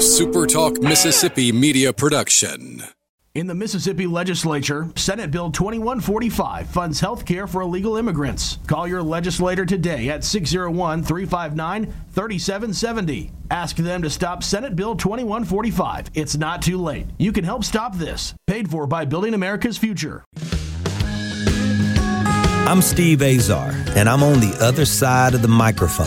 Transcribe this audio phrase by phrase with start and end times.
[0.00, 2.82] A SuperTalk Mississippi media production.
[3.34, 8.56] In the Mississippi legislature, Senate Bill 2145 funds health care for illegal immigrants.
[8.66, 13.30] Call your legislator today at 601 359 3770.
[13.50, 16.06] Ask them to stop Senate Bill 2145.
[16.14, 17.04] It's not too late.
[17.18, 18.32] You can help stop this.
[18.46, 20.24] Paid for by Building America's Future.
[22.70, 26.06] I'm Steve Azar, and I'm on the other side of the microphone,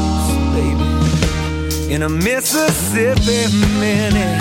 [1.91, 4.39] in a Mississippi Minute.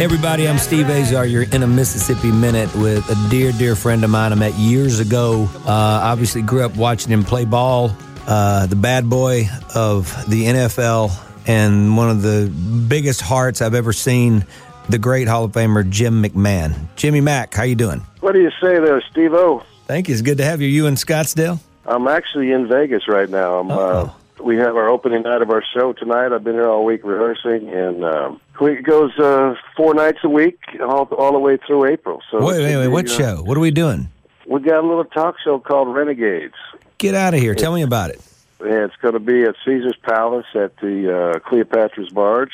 [0.00, 1.26] Everybody, I'm Steve Azar.
[1.26, 4.98] You're in a Mississippi Minute with a dear, dear friend of mine I met years
[4.98, 5.46] ago.
[5.66, 7.94] Uh, obviously, grew up watching him play ball,
[8.26, 11.12] uh, the bad boy of the NFL,
[11.46, 12.50] and one of the
[12.88, 14.46] biggest hearts I've ever seen.
[14.88, 16.88] The great Hall of Famer Jim McMahon.
[16.96, 18.00] Jimmy Mack, how you doing?
[18.20, 19.62] What do you say there, Steve O?
[19.86, 20.14] Thank you.
[20.14, 20.68] It's good to have you.
[20.68, 21.60] You in Scottsdale?
[21.84, 23.58] I'm actually in Vegas right now.
[23.58, 24.10] I'm uh,
[24.42, 26.32] we have our opening night of our show tonight.
[26.32, 30.58] I've been here all week rehearsing, and um, it goes uh, four nights a week,
[30.80, 32.22] all, all the way through April.
[32.30, 32.88] So wait, wait, wait.
[32.88, 33.42] What uh, show?
[33.42, 34.08] What are we doing?
[34.46, 36.54] We got a little talk show called Renegades.
[36.98, 37.54] Get out of here!
[37.54, 38.20] Tell me about it.
[38.60, 42.52] Yeah, it's going to be at Caesar's Palace at the uh, Cleopatra's Barge,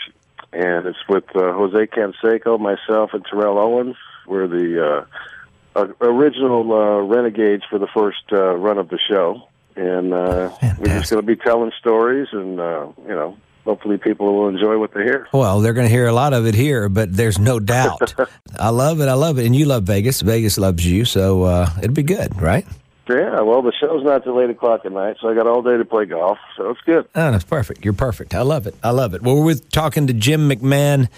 [0.53, 3.97] and it's with uh, Jose Canseco, myself, and Terrell Owens.
[4.27, 5.07] We're the
[5.77, 10.99] uh, original uh, Renegades for the first uh, run of the show and uh, we're
[10.99, 14.95] just going to be telling stories, and uh, you know, hopefully people will enjoy what
[14.95, 15.29] they hear.
[15.33, 18.15] Well, they're going to hear a lot of it here, but there's no doubt.
[18.59, 19.09] I love it.
[19.09, 20.23] I love it, and you love Vegas.
[20.23, 22.67] Vegas loves you, so uh, it'll be good, right?
[23.09, 25.77] Yeah, well, the show's not till eight o'clock at night, so I got all day
[25.77, 27.07] to play golf, so it's good.
[27.15, 27.85] Oh, that's perfect.
[27.85, 28.35] You're perfect.
[28.35, 28.75] I love it.
[28.83, 29.23] I love it.
[29.23, 31.09] Well, we're with talking to Jim McMahon.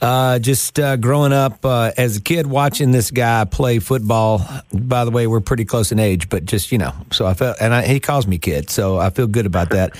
[0.00, 4.46] Uh, just uh, growing up uh, as a kid, watching this guy play football.
[4.72, 7.56] By the way, we're pretty close in age, but just you know, so I felt,
[7.60, 9.92] and I, he calls me kid, so I feel good about that.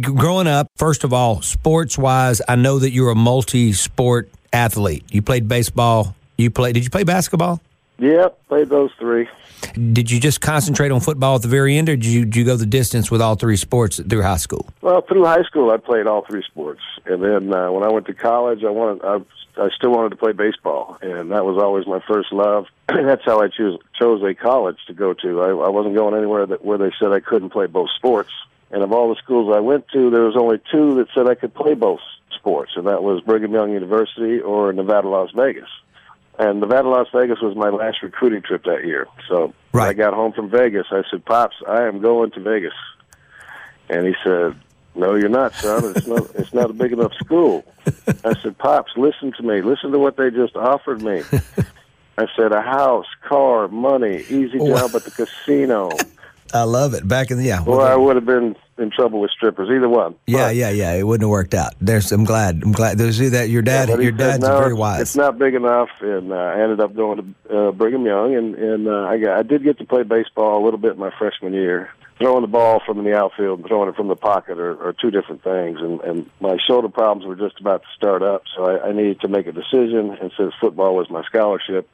[0.00, 5.04] growing up, first of all, sports wise, I know that you're a multi-sport athlete.
[5.10, 6.14] You played baseball.
[6.36, 6.74] You played.
[6.74, 7.60] Did you play basketball?
[7.98, 9.28] Yep, played those three.
[9.72, 12.44] Did you just concentrate on football at the very end, or did you, did you
[12.44, 14.68] go the distance with all three sports through high school?
[14.82, 18.06] Well, through high school, I played all three sports, and then uh, when I went
[18.06, 19.20] to college, I wanted I,
[19.60, 22.66] I still wanted to play baseball, and that was always my first love.
[22.88, 25.42] That's how I choose, chose a college to go to.
[25.42, 28.30] I, I wasn't going anywhere that where they said I couldn't play both sports.
[28.70, 31.34] And of all the schools I went to, there was only two that said I
[31.34, 32.00] could play both
[32.34, 35.68] sports, and that was Brigham Young University or Nevada, Las Vegas.
[36.38, 39.08] And Nevada, Las Vegas was my last recruiting trip that year.
[39.28, 39.88] So right.
[39.88, 42.74] I got home from Vegas, I said, "Pops, I am going to Vegas."
[43.88, 44.54] And he said,
[44.94, 45.92] "No, you're not, son.
[45.96, 46.30] It's not.
[46.36, 47.64] It's not a big enough school."
[48.24, 49.62] I said, "Pops, listen to me.
[49.62, 51.22] Listen to what they just offered me."
[52.18, 54.68] I said, "A house, car, money, easy oh.
[54.68, 55.90] job at the casino."
[56.52, 57.06] I love it.
[57.06, 57.62] Back in the yeah.
[57.62, 59.68] Well, I would have been in trouble with strippers.
[59.70, 60.14] Either one.
[60.26, 60.94] Yeah, but, yeah, yeah.
[60.94, 61.74] It wouldn't have worked out.
[61.80, 62.10] There's.
[62.12, 62.62] I'm glad.
[62.62, 62.98] I'm glad.
[62.98, 63.88] There's that your dad.
[63.88, 65.00] Yeah, your dad's no, very wise.
[65.02, 68.54] It's not big enough, and uh, I ended up going to uh, Brigham Young, and
[68.54, 71.52] and uh, I got I did get to play baseball a little bit my freshman
[71.52, 71.90] year.
[72.18, 75.12] Throwing the ball from the outfield and throwing it from the pocket are, are two
[75.12, 78.88] different things, and and my shoulder problems were just about to start up, so I,
[78.88, 80.16] I needed to make a decision.
[80.20, 81.88] And since football was my scholarship,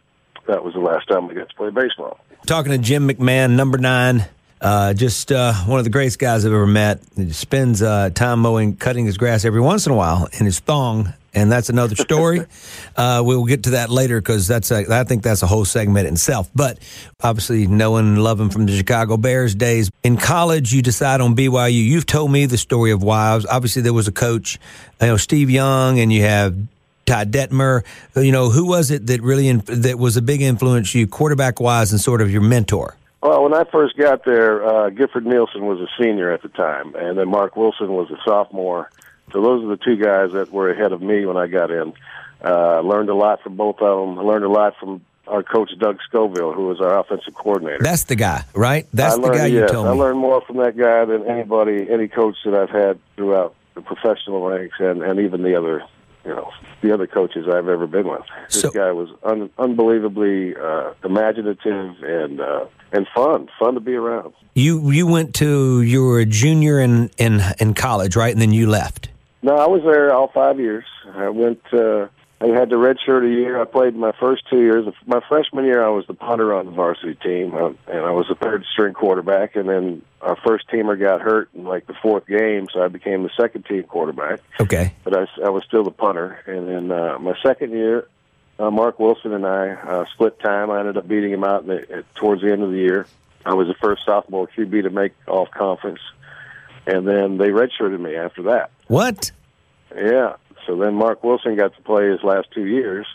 [0.47, 2.21] that was the last time I got to play baseball.
[2.47, 4.27] Talking to Jim McMahon, number nine
[4.65, 7.03] uh, just uh, one of the greatest guys I've ever met.
[7.17, 10.59] He spends uh, time mowing, cutting his grass every once in a while in his
[10.59, 12.47] thong, and that's another story.
[12.97, 16.07] Uh, we'll get to that later because that's a, I think that's a whole segment
[16.07, 16.49] in itself.
[16.55, 16.79] But
[17.21, 19.91] obviously, knowing and loving from the Chicago Bears days.
[20.05, 21.73] In college, you decide on BYU.
[21.73, 23.41] You've told me the story of why.
[23.51, 24.61] Obviously, there was a coach,
[25.01, 26.57] you know, Steve Young, and you have
[27.05, 27.83] Ty Detmer.
[28.15, 31.59] You know, who was it that really in, that was a big influence you, quarterback
[31.59, 32.97] wise, and sort of your mentor?
[33.25, 36.95] Well, when I first got there, uh, Gifford Nielsen was a senior at the time,
[36.95, 38.91] and then Mark Wilson was a sophomore.
[39.33, 41.95] So those are the two guys that were ahead of me when I got in.
[42.45, 44.19] Uh, learned a lot from both of them.
[44.19, 47.79] I learned a lot from our coach Doug Scovil, who was our offensive coordinator.
[47.81, 48.87] That's the guy, right?
[48.93, 49.93] That's I the learned, guy you yes, told me.
[49.93, 53.81] I learned more from that guy than anybody, any coach that I've had throughout the
[53.81, 55.83] professional ranks, and and even the other,
[56.25, 56.51] you know,
[56.83, 58.23] the other coaches I've ever been with.
[58.51, 63.95] This So- guy was un, unbelievably uh, imaginative and uh, and fun, fun to be
[63.95, 64.33] around.
[64.55, 68.33] You you went to you were a junior in in in college, right?
[68.33, 69.09] And then you left.
[69.43, 70.85] No, I was there all five years.
[71.15, 71.61] I went.
[71.73, 72.07] Uh,
[72.41, 73.61] I had the red shirt a year.
[73.61, 74.87] I played my first two years.
[75.07, 78.27] My freshman year, I was the punter on the varsity team, uh, and I was
[78.29, 79.57] the third string quarterback.
[79.57, 83.23] And then our first teamer got hurt in like the fourth game, so I became
[83.23, 84.41] the second team quarterback.
[84.61, 84.93] Okay.
[85.05, 86.41] But I, I was still the punter.
[86.47, 88.09] And then uh, my second year,
[88.59, 90.71] uh, Mark Wilson and I uh, split time.
[90.71, 93.07] I ended up beating him out in the, at, towards the end of the year.
[93.47, 96.01] I was the first sophomore QB to make all conference,
[96.87, 98.71] and then they redshirted me after that.
[98.89, 99.31] What?
[99.95, 100.37] Yeah.
[100.67, 103.07] So then Mark Wilson got to play his last two years,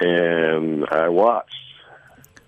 [0.00, 1.52] and I watched.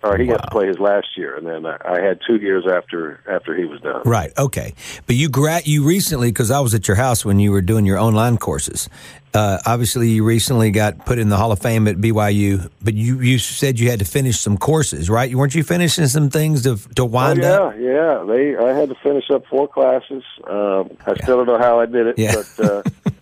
[0.01, 3.19] Or he got to play his last year, and then I, had two years after
[3.29, 4.03] after he was done.
[4.05, 4.31] Right.
[4.39, 4.75] Okay.
[5.09, 7.85] But you gra- you recently because I was at your house when you were doing
[7.85, 8.89] your online courses.
[9.35, 12.71] Uh, obviously, you recently got put in the Hall of Fame at BYU.
[12.81, 15.29] But you you said you had to finish some courses, right?
[15.29, 17.75] You weren't you finishing some things to to Oh, wind yeah, up?
[17.77, 17.91] yeah.
[17.91, 18.25] yeah.
[18.25, 20.23] They I had to finish up four classes.
[20.49, 22.37] Um, I still don't know how I did it, Yeah.
[22.57, 22.83] but uh,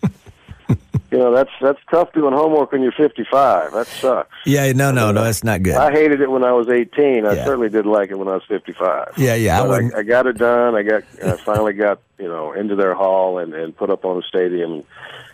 [1.11, 3.73] you know that's that's tough doing homework when you're 55.
[3.73, 4.31] That sucks.
[4.45, 4.73] Yeah.
[4.73, 4.91] No.
[4.91, 5.13] No.
[5.13, 5.23] No.
[5.25, 5.75] That's not good.
[5.77, 7.27] I hated it when I was 18.
[7.27, 7.45] I Yeah.
[7.45, 9.13] certainly did like it when I was 55.
[9.17, 10.75] Yeah, yeah, I I, I got it done.
[10.75, 11.03] I got.
[11.25, 14.83] I finally got you know into their hall and and put up on the stadium.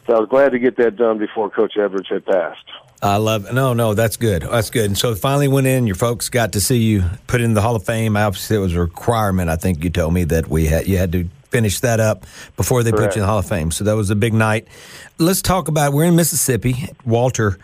[0.06, 2.64] So I was glad to get that done before Coach Edwards had passed.
[3.04, 4.42] I love No, no, that's good.
[4.42, 4.84] That's good.
[4.86, 5.86] And so it finally went in.
[5.88, 8.16] Your folks got to see you put in the Hall of Fame.
[8.16, 9.48] Obviously, it was a requirement.
[9.50, 12.24] I think you told me that we had you had to finish that up
[12.56, 13.70] before they put you in the Hall of Fame.
[13.70, 14.66] So that was a big night.
[15.18, 15.92] Let's talk about.
[15.92, 16.88] We're in Mississippi.
[17.04, 17.58] Walter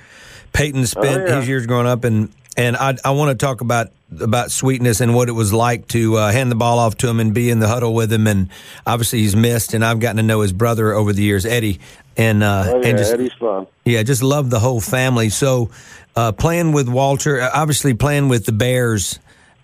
[0.53, 1.37] Payton spent Oh, yeah.
[1.41, 3.89] his years growing up, and and I I want to talk about
[4.21, 7.21] about sweetness and what it was like to uh, hand the ball off to him
[7.21, 8.27] and be in the huddle with him.
[8.27, 8.49] And
[8.87, 9.75] obviously, he's missed.
[9.75, 11.81] And I've gotten to know his brother over the years, Eddie.
[12.17, 13.67] And uh, Oh yeah, and just Eddie's fun.
[13.85, 15.29] yeah, just love the whole family.
[15.29, 15.71] So,
[16.17, 19.19] uh, playing with Walter, obviously playing with the Bears,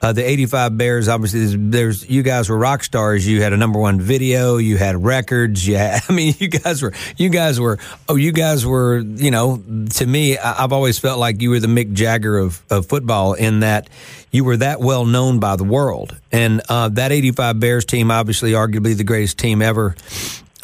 [0.05, 1.09] uh, the '85 Bears.
[1.09, 3.27] Obviously, there's, you guys were rock stars.
[3.27, 4.59] You had a number one video.
[4.59, 5.67] You had records.
[5.67, 5.79] You
[6.09, 7.79] I mean, you guys were, you guys were,
[8.09, 8.99] oh, you guys were.
[8.99, 9.63] You know,
[9.95, 13.33] to me, I, I've always felt like you were the Mick Jagger of, of football
[13.33, 13.89] in that
[14.31, 16.15] you were that well known by the world.
[16.31, 19.97] And uh, that '85 Bears team, obviously, arguably the greatest team ever.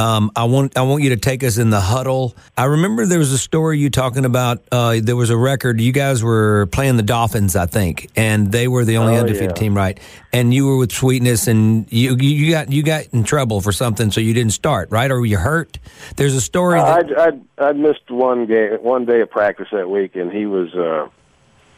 [0.01, 2.35] Um, I want I want you to take us in the huddle.
[2.57, 4.65] I remember there was a story you talking about.
[4.73, 5.79] Uh, there was a record.
[5.79, 9.51] You guys were playing the Dolphins, I think, and they were the only Oh, undefeated
[9.51, 9.61] yeah.
[9.61, 10.01] team, right?
[10.33, 14.11] And you were with Sweetness, and you you got you got in trouble for something,
[14.11, 15.11] so you didn't start, right?
[15.11, 15.79] Or were you hurt?
[16.17, 16.79] There's a story.
[16.81, 20.47] that, I'd, I'd I'd missed one game, one day of practice that week, and he
[20.47, 21.09] was, uh,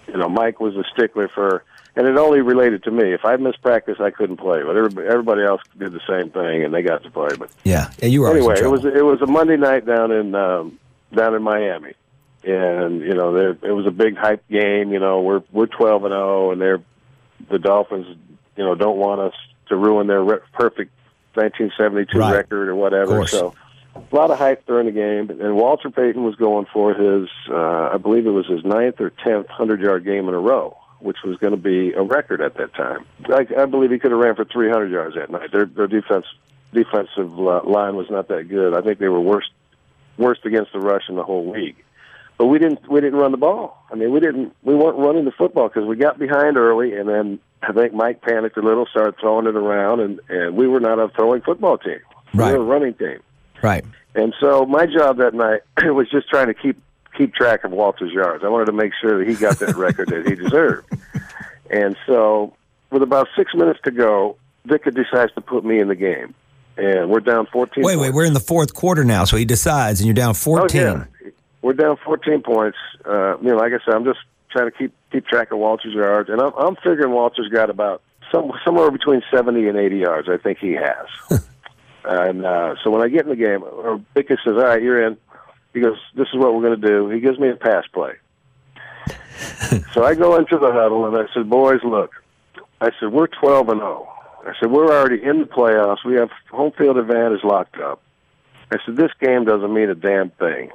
[0.06, 1.64] you know, Mike was a stickler for,
[1.96, 3.12] and it only related to me.
[3.12, 6.64] If I missed practice, I couldn't play, but everybody, everybody else did the same thing,
[6.64, 7.28] and they got to play.
[7.38, 10.34] But yeah, yeah, you were anyway, it was it was a Monday night down in
[10.34, 10.78] um,
[11.14, 11.92] down in Miami,
[12.44, 14.92] and you know, there it was a big hype game.
[14.92, 16.82] You know, we're we're twelve and zero, and they're
[17.50, 18.06] the Dolphins.
[18.56, 19.34] You know, don't want us
[19.68, 20.90] to ruin their re- perfect
[21.34, 22.34] 1972 Right.
[22.36, 23.26] record or whatever.
[23.26, 23.54] So
[23.94, 27.90] a lot of hype during the game, and Walter Payton was going for his, uh,
[27.92, 31.18] I believe it was his ninth or tenth hundred yard game in a row, which
[31.24, 33.04] was going to be a record at that time.
[33.26, 35.52] I, I believe he could have ran for three hundred yards that night.
[35.52, 36.26] Their their defense
[36.72, 38.74] defensive uh, line was not that good.
[38.74, 39.50] I think they were worst
[40.16, 41.76] worst against the rush in the whole league.
[42.38, 43.84] But we didn't we didn't run the ball.
[43.90, 47.08] I mean, we didn't we weren't running the football because we got behind early, and
[47.08, 50.80] then I think Mike panicked a little, started throwing it around, and and we were
[50.80, 52.00] not a throwing football team.
[52.34, 52.52] Right.
[52.52, 53.20] We were a running team.
[53.62, 53.84] right.
[54.14, 56.82] And so my job that night was just trying to keep
[57.16, 58.44] keep track of Walter's yards.
[58.44, 60.88] I wanted to make sure that he got that record that he deserved.
[61.70, 62.54] And so,
[62.90, 66.34] with about six minutes to go, Dick decides to put me in the game,
[66.76, 67.82] and we're down fourteen.
[67.84, 70.34] Wait, wait, we're in the fourth quarter now, so he decides, and you're down Oh,
[70.34, 70.80] fourteen.
[70.82, 71.04] yeah.
[71.62, 72.76] We're down 14 points.
[73.06, 74.18] Uh, you know, like I said, I'm just
[74.50, 78.02] trying to keep keep track of Walter's yards, and I'm, I'm figuring Walter's got about
[78.32, 80.28] some, somewhere between 70 and 80 yards.
[80.28, 81.06] I think he has.
[82.04, 85.06] and uh, so when I get in the game, or Ditka says, "All right, you're
[85.06, 85.16] in."
[85.72, 88.12] He goes, "This is what we're going to do." He gives me a pass play.
[89.92, 92.12] so I go into the huddle and I said, "Boys, look."
[92.80, 94.08] I said, "We're 12 and 0."
[94.46, 96.04] I said, "We're already in the playoffs.
[96.04, 98.00] We have home field advantage locked up."
[98.70, 100.70] I said, "This game doesn't mean a damn thing."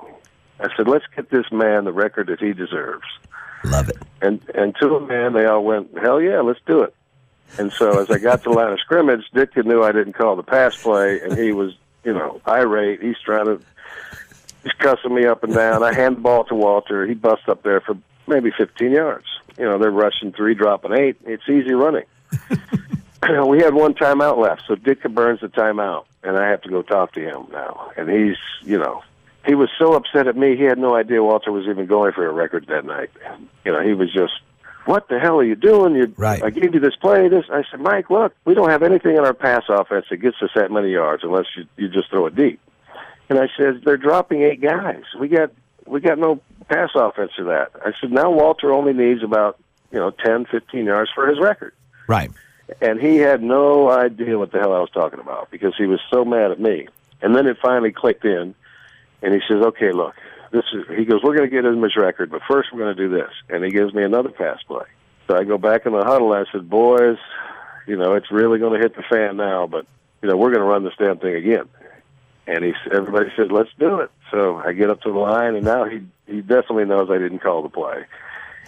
[0.59, 3.05] I said, "Let's get this man the record that he deserves."
[3.65, 3.97] Love it.
[4.21, 6.93] And and to a man, they all went, "Hell yeah, let's do it."
[7.57, 10.35] And so as I got to the line of scrimmage, Dick knew I didn't call
[10.35, 11.73] the pass play, and he was,
[12.03, 13.01] you know, irate.
[13.01, 13.59] He's trying to,
[14.63, 15.83] he's cussing me up and down.
[15.83, 17.05] I hand the ball to Walter.
[17.05, 17.97] He busts up there for
[18.27, 19.25] maybe 15 yards.
[19.57, 21.17] You know, they're rushing three, dropping eight.
[21.25, 22.05] It's easy running.
[23.47, 26.81] we had one timeout left, so Dick burns the timeout, and I have to go
[26.81, 27.91] talk to him now.
[27.97, 29.01] And he's, you know,
[29.45, 30.55] he was so upset at me.
[30.55, 33.09] He had no idea Walter was even going for a record that night.
[33.65, 34.33] You know, he was just,
[34.85, 35.95] "What the hell are you doing?
[35.95, 36.43] You, Right.
[36.43, 37.29] I gave you this play.
[37.29, 40.41] This." I said, "Mike, look, we don't have anything in our pass offense that gets
[40.41, 42.59] us that many yards unless you you just throw it deep."
[43.29, 45.03] And I said, "They're dropping eight guys.
[45.19, 45.51] We got
[45.85, 49.59] we got no pass offense for that." I said, "Now Walter only needs about
[49.91, 51.73] you know ten, fifteen yards for his record."
[52.07, 52.31] Right.
[52.81, 55.99] and he had no idea what the hell I was talking about because he was
[56.11, 56.87] so mad at me.
[57.21, 58.53] And then it finally clicked in,
[59.21, 60.15] and he says, "Okay, look,
[60.51, 62.95] this is." He goes, "We're going to get him his record, but first we're going
[62.95, 64.85] to do this." And he gives me another pass play.
[65.27, 66.33] So I go back in the huddle.
[66.33, 67.17] And I said, "Boys,
[67.87, 69.85] you know it's really going to hit the fan now, but
[70.21, 71.67] you know we're going to run this damn thing again."
[72.47, 75.65] And he, everybody said, "Let's do it." So I get up to the line, and
[75.65, 78.05] now he he definitely knows I didn't call the play.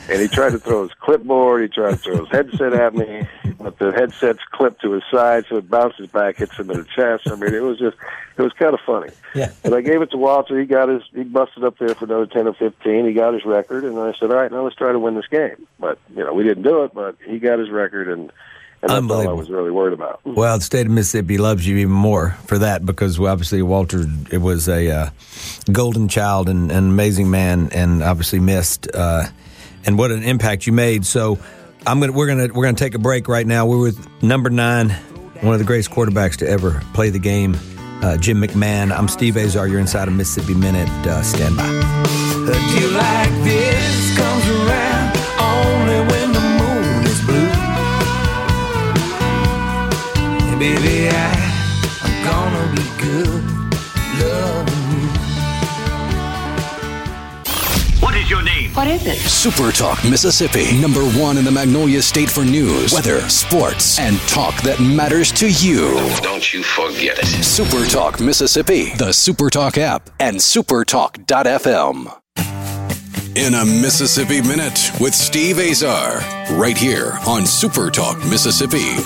[0.09, 1.61] And he tried to throw his clipboard.
[1.61, 5.45] He tried to throw his headset at me, but the headset's clipped to his side,
[5.49, 7.29] so it bounces back, hits him in the chest.
[7.29, 7.97] I mean, it was just,
[8.37, 9.11] it was kind of funny.
[9.35, 9.51] Yeah.
[9.65, 10.57] And I gave it to Walter.
[10.57, 13.05] He got his, he busted up there for another ten or fifteen.
[13.05, 15.27] He got his record, and I said, "All right, now let's try to win this
[15.27, 18.31] game." But you know, we didn't do it, but he got his record, and,
[18.81, 20.21] and that's all I was really worried about.
[20.23, 24.37] Well, the state of Mississippi loves you even more for that because obviously Walter it
[24.37, 25.09] was a uh,
[25.71, 28.87] golden child and an amazing man, and obviously missed.
[28.93, 29.25] Uh,
[29.85, 31.05] and what an impact you made.
[31.05, 31.39] So,
[31.85, 33.65] I'm gonna we're gonna we're gonna take a break right now.
[33.65, 34.89] We're with number nine,
[35.41, 37.57] one of the greatest quarterbacks to ever play the game,
[38.01, 38.91] uh, Jim McMahon.
[38.91, 39.67] I'm Steve Azar.
[39.67, 40.89] You're inside of Mississippi Minute.
[41.05, 41.65] Uh, stand by.
[50.59, 51.31] Baby, I,
[52.03, 53.43] I'm gonna be good
[54.19, 55.07] loving you.
[58.01, 58.71] What is your name?
[58.73, 59.17] What is it?
[59.19, 64.61] Super Talk Mississippi, number one in the Magnolia State for news, weather, sports, and talk
[64.63, 65.93] that matters to you.
[66.21, 67.25] Don't you forget it.
[67.43, 72.15] Super Talk Mississippi, the Super Talk app, and supertalk.fm.
[73.35, 76.19] In a Mississippi Minute with Steve Azar,
[76.57, 78.97] right here on Super Talk Mississippi.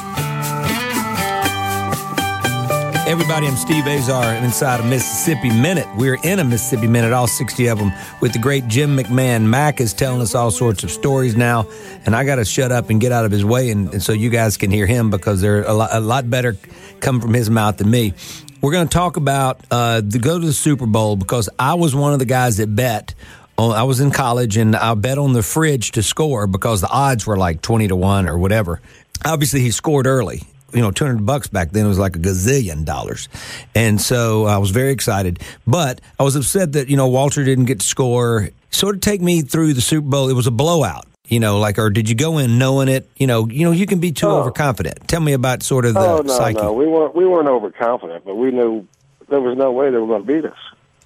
[3.05, 4.23] Everybody, I'm Steve Azar.
[4.23, 5.85] I'm inside a Mississippi Minute.
[5.97, 7.91] We're in a Mississippi Minute, all 60 of them,
[8.21, 9.43] with the great Jim McMahon.
[9.43, 11.67] Mac is telling us all sorts of stories now,
[12.05, 14.13] and I got to shut up and get out of his way, and, and so
[14.13, 16.55] you guys can hear him because they're a lot, a lot better
[17.01, 18.13] come from his mouth than me.
[18.61, 21.93] We're going to talk about uh, the go to the Super Bowl because I was
[21.93, 23.15] one of the guys that bet.
[23.57, 27.27] I was in college and I bet on the fridge to score because the odds
[27.27, 28.81] were like 20 to 1 or whatever.
[29.25, 30.43] Obviously, he scored early
[30.73, 33.29] you know, 200 bucks back then it was like a gazillion dollars.
[33.75, 35.39] And so I was very excited.
[35.67, 38.49] But I was upset that, you know, Walter didn't get to score.
[38.71, 40.29] Sort of take me through the Super Bowl.
[40.29, 41.05] It was a blowout.
[41.29, 43.09] You know, like, or did you go in knowing it?
[43.17, 44.41] You know, you know, you can be too Oh.
[44.41, 45.07] overconfident.
[45.07, 46.59] Tell me about sort of the Oh no, psyche.
[46.59, 48.85] no, we weren't we weren't overconfident, but we knew
[49.29, 50.57] there was no way they were going to beat us.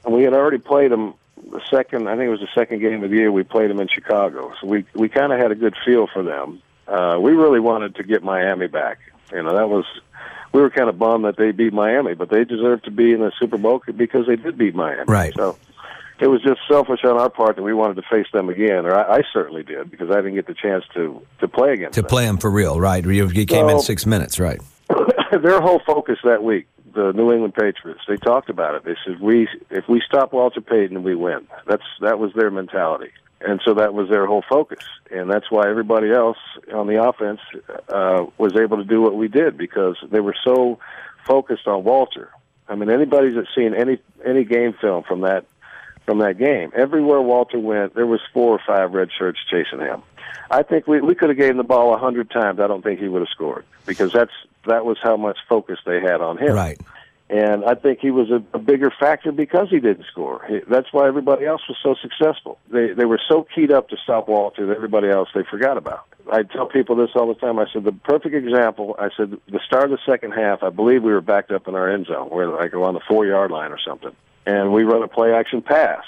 [0.04, 1.14] And we had already played them
[1.52, 2.10] the second.
[2.10, 3.32] I think it was the second game of the year.
[3.32, 6.24] We played them in Chicago, so we we kind of had a good feel for
[6.24, 6.62] them.
[6.88, 8.98] Uh, we really wanted to get Miami back.
[9.32, 9.86] You know, that was
[10.54, 13.20] we were kind of bummed that they beat Miami, but they deserved to be in
[13.20, 15.04] the Super Bowl because they did beat Miami.
[15.08, 15.34] Right.
[15.36, 15.58] So
[16.20, 18.96] it was just selfish on our part that we wanted to face them again, or
[18.96, 22.02] I, I certainly did because I didn't get the chance to to play against to
[22.02, 22.10] them.
[22.10, 23.04] play them for real, right?
[23.04, 24.60] You, you came in six minutes, right?
[25.32, 28.86] their whole focus that week, the New England Patriots, they talked about it.
[28.86, 33.12] They said, "We if we stop Walter Payton, we win." That's that was their mentality,
[33.42, 36.38] and so that was their whole focus, and that's why everybody else
[36.74, 37.40] on the offense
[37.90, 40.80] uh, was able to do what we did because they were so
[41.26, 42.30] focused on Walter.
[42.68, 45.46] I mean, anybody that's seen any any game film from that
[46.06, 50.02] from that game, everywhere Walter went, there was four or five red shirts chasing him.
[50.50, 52.60] I think we we could have gave him the ball a hundred times.
[52.60, 54.32] I don't think he would have scored because that's
[54.66, 56.54] that was how much focus they had on him.
[56.54, 56.80] Right.
[57.30, 60.46] And I think he was a, a bigger factor because he didn't score.
[60.48, 62.58] He, that's why everybody else was so successful.
[62.72, 66.06] They they were so keyed up to stop Walter that everybody else they forgot about.
[66.32, 67.60] I tell people this all the time.
[67.60, 68.96] I said the perfect example.
[68.98, 70.64] I said the start of the second half.
[70.64, 72.30] I believe we were backed up in our end zone.
[72.32, 74.16] We're like on the four yard line or something,
[74.46, 76.06] and we run a play action pass,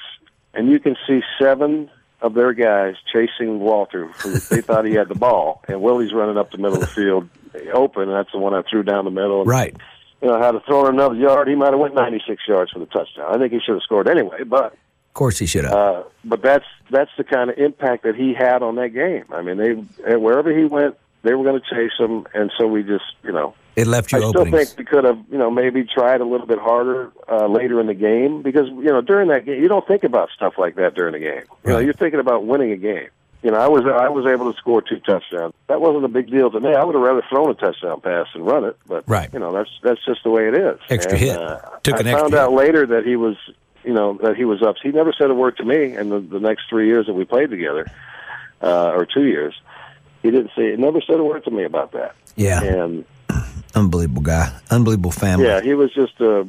[0.53, 1.89] and you can see seven
[2.21, 4.07] of their guys chasing Walter.
[4.07, 6.87] Who they thought he had the ball, and Willie's running up the middle of the
[6.87, 7.29] field
[7.73, 9.41] open, and that's the one I threw down the middle.
[9.41, 9.75] And, Right.
[10.21, 12.85] You know, had to throw another yard, he might have went 96 yards for the
[12.87, 13.33] touchdown.
[13.33, 15.73] I think he should have scored anyway, but Of course he should have.
[15.73, 19.25] uh, but that's that's the kind of impact that he had on that game.
[19.31, 22.83] I mean, they wherever he went, they were going to chase him, and so we
[22.83, 25.83] just, you know, it left you I still think we could have, you know, maybe
[25.85, 29.45] tried a little bit harder uh, later in the game because, you know, during that
[29.45, 31.43] game, you don't think about stuff like that during the game.
[31.65, 33.07] You know, you're thinking about winning a game.
[33.43, 35.53] You know, I was I was able to score two touchdowns.
[35.67, 36.73] That wasn't a big deal to me.
[36.73, 39.29] I would have rather thrown a touchdown pass than run it, but Right.
[39.33, 40.77] you know, that's that's just the way it is.
[40.89, 41.37] Extra And, hit.
[41.37, 42.39] Uh, Took I an extra found hit.
[42.41, 43.37] out later that he was,
[43.83, 44.75] you know, that he was up.
[44.83, 47.23] He never said a word to me in the, the next three years that we
[47.25, 47.87] played together,
[48.61, 49.55] uh, or two years.
[50.21, 52.15] He didn't say, he never said a word to me about that.
[52.35, 52.61] Yeah.
[52.61, 53.05] And
[53.75, 54.51] Unbelievable guy.
[54.69, 55.45] Unbelievable family.
[55.45, 56.45] yeah, he was just a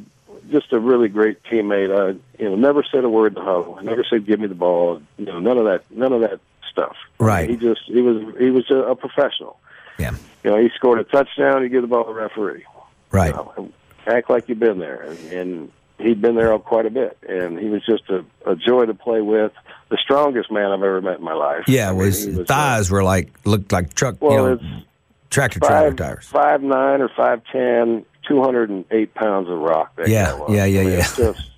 [0.49, 1.89] just a really great teammate.
[1.89, 3.79] Uh, you know, never said a word to huddle.
[3.81, 5.83] Never said, "Give me the ball." You know, none of that.
[5.91, 6.39] None of that
[6.71, 6.95] stuff.
[7.19, 7.49] Right.
[7.49, 9.59] He just he was he was a, a professional.
[9.99, 10.15] Yeah.
[10.43, 11.63] You know, he scored a touchdown.
[11.63, 12.65] He give the ball to the referee.
[13.11, 13.29] Right.
[13.29, 13.71] You know,
[14.07, 17.17] act like you've been there, and, and he'd been there quite a bit.
[17.27, 19.51] And he was just a, a joy to play with.
[19.89, 21.65] The strongest man I've ever met in my life.
[21.67, 24.37] Yeah, I it mean, was, he uh, thighs were like looked like truck, Well, you
[24.37, 24.85] know, it's
[25.29, 26.25] tractor trailer tires.
[26.27, 29.93] five nine or five ten, two hundred and eight pounds of rock.
[29.97, 30.99] That Yeah, yeah, yeah, I mean, yeah.
[30.99, 31.51] It's just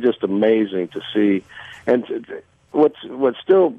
[0.00, 1.44] just amazing to see.
[1.86, 2.32] And t- t-
[2.72, 3.74] what's what's still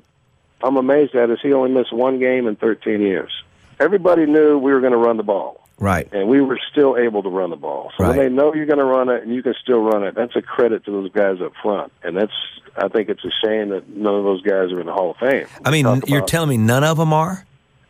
[0.63, 3.31] I'm amazed at is he only missed one game in 13 years.
[3.79, 6.07] Everybody knew we were going to run the ball, Right.
[6.11, 7.91] and we were still able to run the ball.
[7.97, 8.17] So Right.
[8.17, 10.35] when they know you're going to run it and you can still run it, that's
[10.35, 11.91] a credit to those guys up front.
[12.03, 12.31] And that's
[12.79, 15.17] I think it's a shame that none of those guys are in the Hall of
[15.17, 15.47] Fame.
[15.65, 17.43] I mean, you're about- telling me none of them are?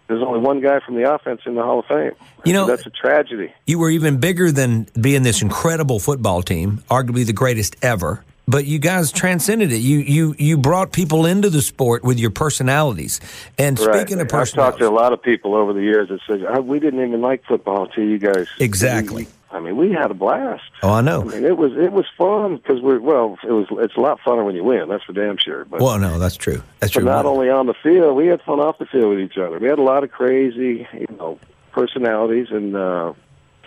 [0.07, 2.13] there's only one guy from the offense in the Hall of Fame.
[2.45, 3.51] You know- that's a tragedy.
[3.65, 8.23] You were even bigger than being this incredible football team, arguably the greatest ever.
[8.49, 9.79] But you guys transcended it.
[9.79, 13.19] You you you brought people into the sport with your personalities.
[13.57, 16.19] And speaking of personalities, I've talked to a lot of people over the years that
[16.25, 18.47] said "Oh, we didn't even like football until you guys.
[18.59, 19.27] Exactly.
[19.51, 20.63] I mean, we had a blast.
[20.83, 21.23] oh, I I know.
[21.23, 23.37] mean, it was it was fun because we're well.
[23.43, 24.87] It was it's a lot funner when you win.
[24.87, 25.65] That's for damn sure.
[25.65, 26.63] But Well, no, that's true.
[26.79, 27.03] That's true.
[27.03, 29.59] not only on the field, we had fun off the field with each other.
[29.59, 31.37] We had a lot of crazy, you know,
[31.73, 33.13] personalities, and uh,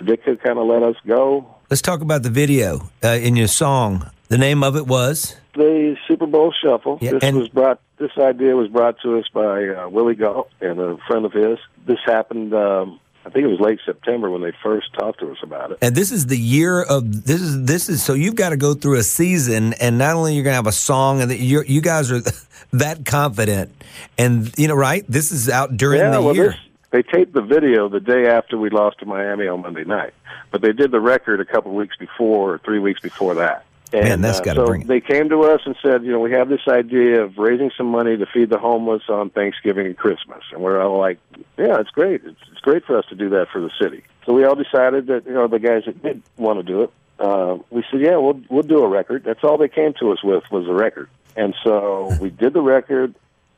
[0.04, 1.54] Dick kind of let us go.
[1.70, 4.10] Let's talk about the video uh, in your song.
[4.26, 6.98] The name of it was the Super Bowl Shuffle.
[7.00, 7.80] Yeah, this was brought.
[7.96, 11.60] This idea was brought to us by uh, Willie Gault and a friend of his.
[11.86, 12.52] This happened.
[12.54, 15.78] Um, I think it was late September when they first talked to us about it.
[15.80, 18.74] And this is the year of this is this is so you've got to go
[18.74, 22.10] through a season, and not only you're going to have a song, and you guys
[22.10, 22.20] are
[22.72, 23.70] that confident,
[24.18, 25.04] and you know, right?
[25.08, 26.48] This is out during yeah, the well, year.
[26.48, 30.12] this they taped the video the day after we lost to Miami on Monday night,
[30.50, 33.64] but they did the record a couple of weeks before or three weeks before that.
[33.92, 34.86] And, Man, that's uh, gotta so bring it.
[34.86, 37.88] They came to us and said, you know, we have this idea of raising some
[37.88, 41.18] money to feed the homeless on Thanksgiving and Christmas, and we're all like,
[41.58, 42.22] yeah, it's great.
[42.24, 44.04] It's, it's great for us to do that for the city.
[44.26, 46.92] So we all decided that, you know, the guys that did want to do it,
[47.18, 49.24] uh, we said, yeah, we'll we'll do a record.
[49.24, 52.62] That's all they came to us with was a record, and so we did the
[52.62, 53.14] record.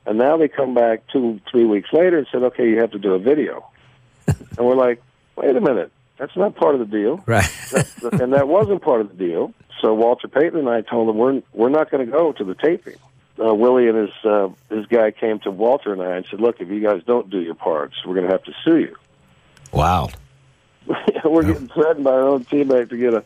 [0.07, 2.99] And now they come back two, three weeks later and said, okay, you have to
[2.99, 3.65] do a video.
[4.27, 5.01] and we're like,
[5.37, 7.23] wait a minute, that's not part of the deal.
[7.27, 7.49] right.
[8.21, 9.55] and that wasn't part of the deal.
[9.81, 12.55] So Walter Payton and I told him, we're, we're not going to go to the
[12.55, 12.97] taping.
[13.43, 16.61] Uh, Willie and his, uh, his guy came to Walter and I and said, look,
[16.61, 18.97] if you guys don't do your parts, we're going to have to sue you.
[19.73, 20.09] wow.
[21.25, 23.25] we're getting threatened by our own teammate to get a,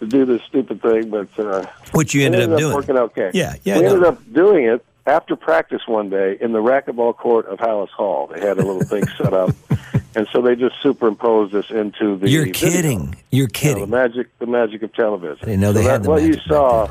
[0.00, 2.74] to do this stupid thing, but, uh, Which you it ended, up doing.
[2.74, 3.30] working okay.
[3.34, 3.88] Yeah, yeah, We no.
[3.94, 8.26] ended up doing it after practice one day in the racquetball court of Halas Hall.
[8.28, 9.50] They had a little thing set up,
[10.14, 12.28] and so they just superimposed this into the.
[12.28, 12.70] You're video.
[12.70, 13.16] kidding.
[13.30, 13.80] You're You know, kidding.
[13.82, 15.38] the magic, the magic of television.
[15.42, 16.90] I didn't know they So had that- the What you saw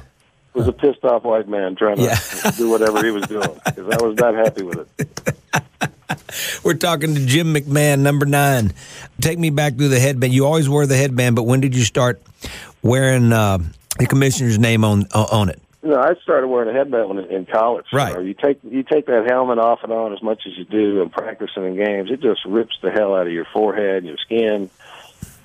[0.54, 2.52] was a pissed off white man trying to Yeah.
[2.58, 5.36] do whatever he was doing because I was not happy with it.
[6.64, 8.74] We're talking to Jim McMahon, number nine.
[9.22, 10.32] Take me back through the headband.
[10.34, 12.22] You always wore the headband, but when did you start
[12.84, 13.58] wearing uh,
[13.98, 15.60] the commissioner's name on uh, on it?
[15.84, 17.88] You know, I started wearing a headband when in college.
[17.92, 18.16] Right.
[18.16, 21.02] You, you take you take that helmet off and on as much as you do
[21.02, 22.10] in practicing in games.
[22.10, 24.70] It just rips the hell out of your forehead and your skin.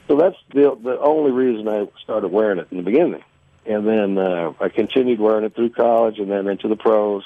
[0.06, 3.24] So that's the the only reason I started wearing it in the beginning,
[3.66, 7.24] and then uh, I continued wearing it through college and then into the pros.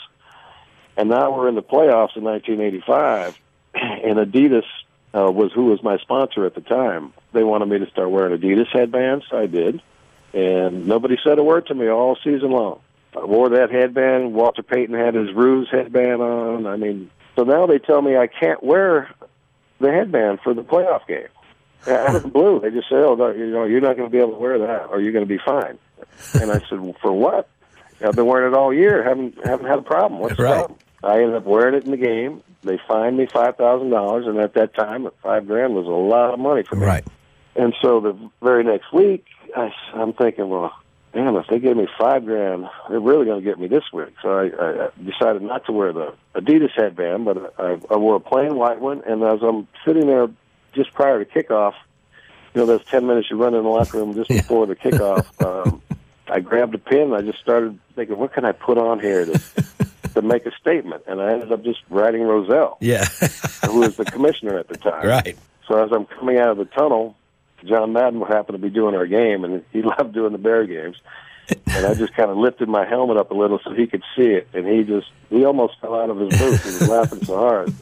[0.97, 3.39] And now we're in the playoffs in 1985,
[3.75, 4.65] and Adidas
[5.15, 7.13] uh, was who was my sponsor at the time.
[7.33, 9.27] They wanted me to start wearing Adidas headbands.
[9.31, 9.83] I did,
[10.33, 12.81] and nobody said a word to me all season long.
[13.17, 14.35] I wore that headband.
[14.35, 16.67] Walter Payton had his Ruse headband on.
[16.67, 19.11] I mean, so now they tell me I can't wear
[19.81, 21.27] the headband for the playoff game.
[21.87, 24.13] Out of the blue, they just say, "Oh, no, you know, you're not going to
[24.13, 25.79] be able to wear that, or you're going to be fine."
[26.41, 27.49] And I said, well, "For what?
[28.05, 29.03] I've been wearing it all year.
[29.03, 30.21] haven't haven't had a problem.
[30.21, 30.59] What's the Right.
[30.59, 32.41] problem?" I ended up wearing it in the game.
[32.63, 36.33] They fined me five thousand dollars, and at that time, five grand was a lot
[36.33, 36.87] of money for me.
[36.87, 37.05] Right.
[37.57, 40.73] And so the very next week, I, I'm thinking, well,
[41.13, 44.15] damn, if they give me five grand, they're really going to get me this week.
[44.23, 48.21] So I, I decided not to wear the Adidas headband, but I, I wore a
[48.21, 49.03] plain white one.
[49.07, 50.29] And as I'm sitting there
[50.73, 51.75] just prior to kickoff,
[52.55, 55.27] you know, those 10 minutes you run in the locker room just before the kickoff,
[55.67, 55.83] um,
[56.29, 59.27] I grabbed a pin and I just started thinking, what can I put on here
[59.27, 59.41] to,
[60.15, 63.05] to make a statement, and I ended up just writing Rozelle, Yeah.
[63.67, 65.07] who was the commissioner at the time.
[65.07, 65.37] right.
[65.69, 67.17] So as I'm coming out of the tunnel,
[67.65, 70.97] John Madden happened to be doing our game, and he loved doing the Bear games.
[71.67, 74.29] And I just kind of lifted my helmet up a little so he could see
[74.29, 76.63] it, and he just he almost fell out of his booth.
[76.63, 77.73] He was laughing so hard.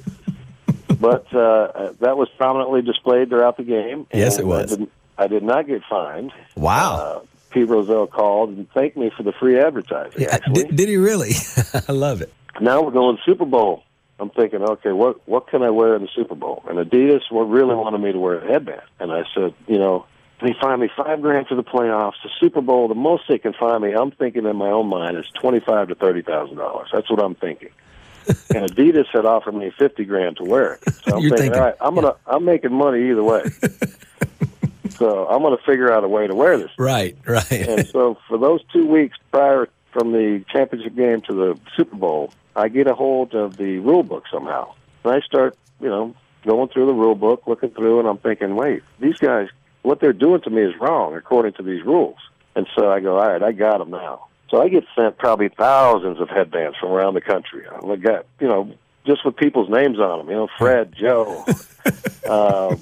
[0.98, 4.06] But uh, that was prominently displayed throughout the game.
[4.12, 4.72] Yes, it was.
[4.72, 6.32] I, didn't, I did not get fined.
[6.56, 6.96] Wow.
[6.96, 10.22] Uh, Pete Rozelle called and thanked me for the free advertising.
[10.22, 11.32] Yeah, did, did he really?
[11.88, 12.32] I love it.
[12.60, 13.82] now we're going Super Bowl.
[14.20, 16.62] I'm thinking, okay, what what can I wear in the Super Bowl?
[16.68, 20.06] And Adidas really wanted me to wear a headband, and I said, you know,
[20.42, 22.88] they find me five grand for the playoffs, the Super Bowl.
[22.88, 25.88] The most they can find me, I'm thinking in my own mind, is twenty five
[25.88, 26.88] to thirty thousand dollars.
[26.92, 27.70] That's what I'm thinking.
[28.54, 30.82] and Adidas had offered me fifty grand to wear it.
[31.04, 33.44] So I'm thinking, thinking- all right, I'm gonna I'm making money either way.
[34.90, 37.50] so I'm gonna figure out a way to wear this Right, right.
[37.52, 42.32] and so for those two weeks prior from the championship game to the Super Bowl,
[42.56, 44.74] I get a hold of the rule book somehow.
[45.04, 48.56] And I start, you know, going through the rule book, looking through, and I'm thinking,
[48.56, 49.48] wait, these guys,
[49.82, 52.16] what they're doing to me is wrong according to these rules.
[52.54, 54.26] And so I go, all right, I got them now.
[54.50, 57.64] So I get sent probably thousands of headbands from around the country.
[57.68, 58.72] I got, you know,
[59.06, 61.44] just with people's names on them, you know, Fred, Joe,
[62.28, 62.76] uh,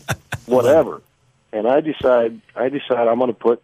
[0.47, 1.03] whatever.
[1.53, 3.63] And I decide, I decide I'm going to put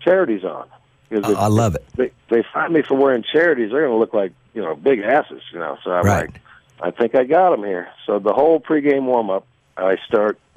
[0.00, 0.68] charities on.
[1.08, 1.84] Because if- I love it.
[1.96, 5.00] They, they find me for wearing charities, they're going to look like you know big
[5.00, 5.76] asses, you know.
[5.84, 6.30] So I'm Right.
[6.32, 6.40] like,
[6.80, 7.88] I think I got them here.
[8.06, 10.38] So the whole pregame warm up, I start.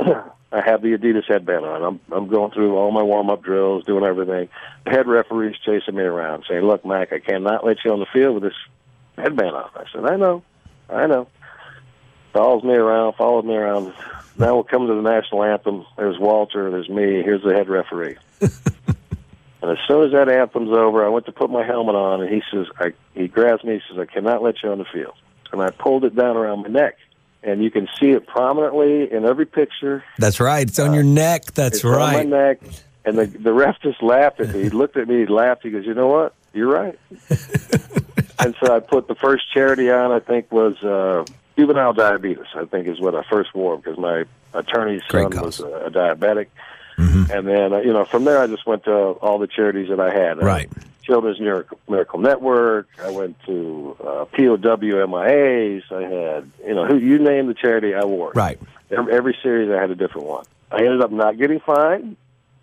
[0.50, 1.84] I have the Adidas headband on.
[1.84, 4.48] I'm I'm going through all my warm up drills, doing everything.
[4.86, 8.06] The head referee's chasing me around, saying, "Look, Mac, I cannot let you on the
[8.14, 8.54] field with this
[9.18, 10.44] headband on." I said, "I know,
[10.90, 11.28] I know."
[12.34, 13.94] Follows me around, follows me around.
[14.38, 15.86] Now we'll come to the national anthem.
[15.98, 16.70] There's Walter.
[16.70, 17.24] There's me.
[17.24, 18.18] Here's the head referee.
[19.68, 22.34] And as soon as that anthem's over, I went to put my helmet on, and
[22.34, 25.14] he says, I, he grabs me, he says, I cannot let you on the field.
[25.52, 26.98] And I pulled it down around my neck.
[27.44, 30.06] And you can see it prominently in every picture.
[30.20, 30.66] That's right.
[30.66, 31.52] It's on your neck.
[31.52, 32.28] That's It's on right.
[32.30, 32.60] my neck.
[33.04, 34.64] And the, the ref just laughed at me.
[34.64, 35.64] He looked at me, he laughed.
[35.64, 36.34] He goes, You know what?
[36.54, 36.98] You're right.
[38.40, 41.26] and so I put the first charity on, I think, was uh,
[41.58, 45.60] juvenile diabetes, I think is what I first wore because my attorney's Great son cause.
[45.60, 46.48] was a, a diabetic.
[46.98, 50.00] And then, uh, you know, from there I just went to all the charities that
[50.00, 50.40] I had.
[50.40, 50.70] Uh, Right.
[51.04, 52.88] Children's Miracle, Miracle Network.
[53.02, 55.84] I went to uh, POW MIAs.
[55.92, 58.32] I had, you know, who you name the charity, I wore.
[58.36, 58.60] Right.
[58.92, 60.44] Every, every series I had a different one.
[60.72, 62.18] I ended up not getting fined.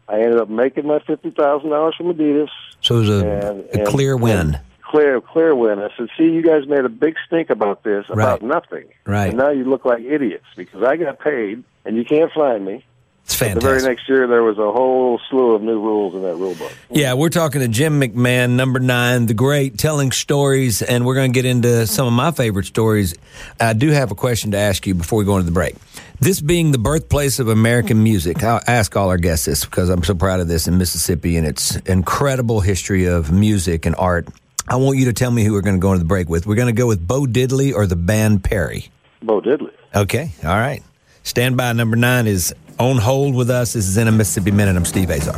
[0.09, 2.51] I ended up making my fifty thousand dollars from Adidas.
[2.83, 4.59] So it was a, And- a and- clear win.
[4.83, 5.79] Clear, clear win.
[5.81, 8.49] I said, "See, you guys made a big stink about this, about Right.
[8.49, 9.29] nothing, Right.
[9.31, 12.85] And now you look like idiots because I got paid, and you can't find me."
[13.25, 13.63] It's fantastic.
[13.63, 16.55] The very next year, there was a whole slew of new rules in that rule
[16.55, 16.71] book.
[16.91, 21.33] Yeah, we're talking to Jim McMahon, number nine, the great, telling stories, and we're going
[21.33, 23.15] to get into some of my favorite stories.
[23.59, 25.75] I do have a question to ask you before we go into the break.
[26.21, 30.05] This being the birthplace of American music, I'll ask all our guests this because I'm
[30.05, 34.29] so proud of this in Mississippi and its incredible history of music and art.
[34.69, 36.47] I want you to tell me who we're going to go into the break with.
[36.47, 38.91] We're going to go with Bo Diddley or the band Perry.
[39.23, 39.73] Bo Diddley.
[39.95, 40.83] Okay, all right.
[41.23, 41.73] Stand by.
[41.73, 43.73] Number nine is on hold with us.
[43.75, 44.77] This is in a Mississippi Minute.
[44.77, 45.35] I'm Steve Azar.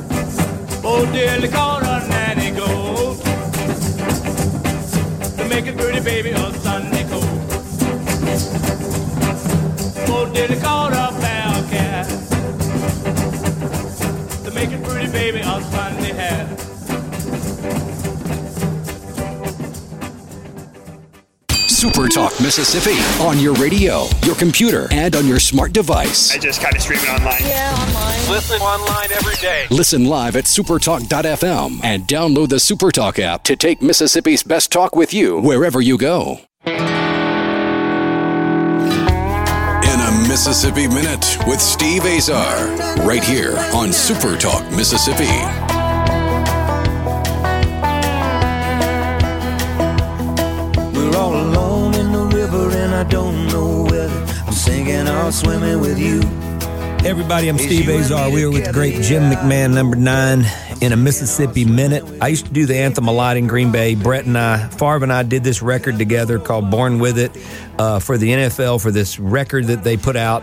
[0.88, 1.04] Oh,
[21.96, 26.30] Super Talk Mississippi on your radio, your computer, and on your smart device.
[26.30, 27.40] I just kind of stream it online.
[27.40, 28.30] Yeah, online.
[28.30, 29.66] Listen online every day.
[29.70, 35.14] Listen live at supertalk.fm and download the Supertalk app to take Mississippi's best talk with
[35.14, 36.40] you wherever you go.
[36.66, 36.74] In
[40.02, 45.24] a Mississippi Minute with Steve Azar, right here on Supertalk Mississippi.
[50.92, 51.65] We're all alone
[52.96, 56.45] I don't know whether I'm sinking or swimming with you.
[57.06, 58.30] Everybody, I'm Steve Azar.
[58.30, 60.44] We are with the great Jim McMahon, number nine,
[60.80, 62.02] in a Mississippi Minute.
[62.20, 63.94] I used to do the anthem a lot in Green Bay.
[63.94, 67.30] Brett and I, Favre and I, did this record together called Born With It
[67.78, 70.42] uh, for the NFL for this record that they put out.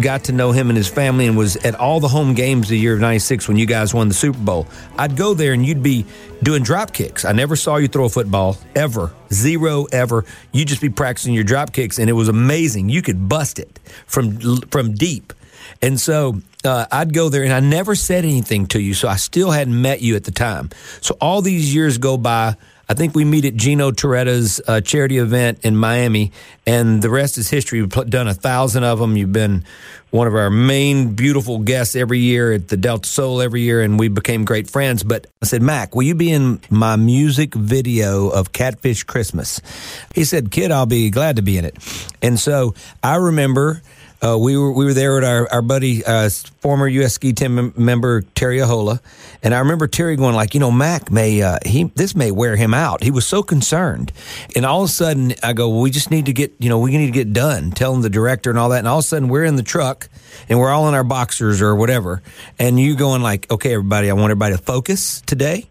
[0.00, 2.76] Got to know him and his family and was at all the home games the
[2.76, 4.66] year of 96 when you guys won the Super Bowl.
[4.98, 6.06] I'd go there and you'd be
[6.42, 7.24] doing drop kicks.
[7.24, 9.12] I never saw you throw a football ever.
[9.32, 10.24] Zero ever.
[10.50, 12.88] You'd just be practicing your drop kicks and it was amazing.
[12.88, 15.34] You could bust it from from deep.
[15.82, 18.94] And so uh, I'd go there and I never said anything to you.
[18.94, 20.70] So I still hadn't met you at the time.
[21.00, 22.56] So all these years go by.
[22.88, 26.32] I think we meet at Gino Torretta's uh, charity event in Miami,
[26.66, 27.80] and the rest is history.
[27.80, 29.16] We've done a thousand of them.
[29.16, 29.64] You've been
[30.10, 33.96] one of our main beautiful guests every year at the Delta Soul every year, and
[33.96, 35.04] we became great friends.
[35.04, 39.60] But I said, Mac, will you be in my music video of Catfish Christmas?
[40.12, 41.76] He said, Kid, I'll be glad to be in it.
[42.20, 43.82] And so I remember
[44.22, 46.28] uh, we were we were there with our our buddy, uh,
[46.60, 47.14] former U.S.
[47.14, 49.00] ski team member Terry Ahola,
[49.42, 52.56] and I remember Terry going like, you know, Mac may uh, he this may wear
[52.56, 53.02] him out.
[53.02, 54.12] He was so concerned,
[54.54, 56.78] and all of a sudden I go, well, we just need to get you know
[56.78, 57.70] we need to get done.
[57.70, 60.08] Telling the director and all that, and all of a sudden we're in the truck
[60.48, 62.22] and we're all in our boxers or whatever,
[62.58, 65.69] and you going like, okay, everybody, I want everybody to focus today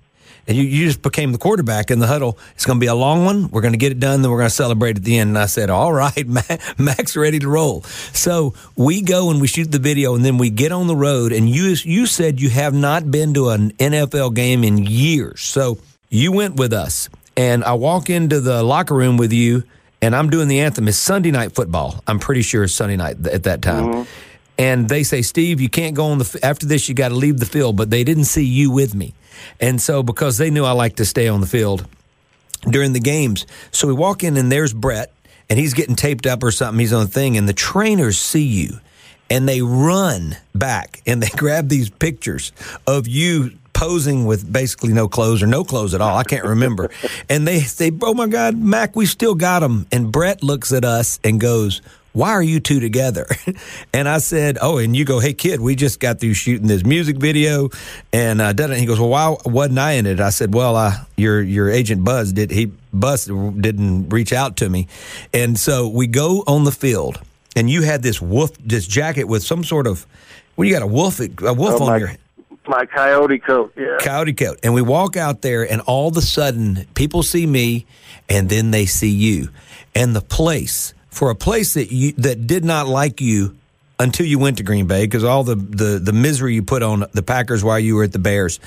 [0.49, 2.39] and you, you just became the quarterback in the huddle.
[2.55, 3.49] It's going to be a long one.
[3.51, 5.29] We're going to get it done, then we're going to celebrate at the end.
[5.29, 6.27] And I said, All right,
[6.77, 7.83] Mac's ready to roll.
[7.83, 11.31] So we go and we shoot the video, and then we get on the road.
[11.33, 15.41] And you, you said you have not been to an NFL game in years.
[15.41, 15.77] So
[16.09, 17.09] you went with us.
[17.38, 19.63] And I walk into the locker room with you,
[20.01, 20.88] and I'm doing the anthem.
[20.88, 22.03] It's Sunday night football.
[22.07, 23.85] I'm pretty sure it's Sunday night at that time.
[23.85, 24.03] Mm-hmm.
[24.57, 27.39] And they say, Steve, you can't go on the, after this, you got to leave
[27.39, 27.77] the field.
[27.77, 29.13] But they didn't see you with me.
[29.60, 31.86] And so, because they knew I like to stay on the field
[32.69, 35.12] during the games, so we walk in and there's Brett,
[35.49, 36.80] and he's getting taped up or something.
[36.80, 38.80] He's on the thing, and the trainers see you,
[39.30, 42.52] and they run back and they grab these pictures
[42.88, 46.17] of you posing with basically no clothes or no clothes at all.
[46.17, 46.89] I can't remember.
[47.30, 50.84] and they say, "Oh my God, Mac, we still got them." And Brett looks at
[50.84, 51.82] us and goes,
[52.13, 53.28] why are you two together?
[53.93, 56.84] and I said, oh, and you go, hey, kid, we just got through shooting this
[56.84, 57.69] music video.
[58.12, 58.80] And uh, done it.
[58.80, 60.19] he goes, well, why wasn't I in it?
[60.19, 64.69] I said, well, uh, your, your agent Buzz did, he, Buzz didn't reach out to
[64.69, 64.88] me.
[65.34, 67.22] And so we go on the field
[67.56, 70.06] and you had this wolf, this jacket with some sort of,
[70.56, 72.12] well, you got a wolf, a wolf oh, on my, your
[72.69, 73.98] my coyote coat, yeah.
[74.00, 74.60] Coyote coat.
[74.63, 77.86] And we walk out there, and all of a sudden, people see me,
[78.30, 79.50] and then they see you.
[79.95, 83.56] And the place for a place that you that did not like you
[84.00, 87.06] until you went to Green Bay because all the, the the misery you put on
[87.13, 88.60] the Packers while you were at the Bears,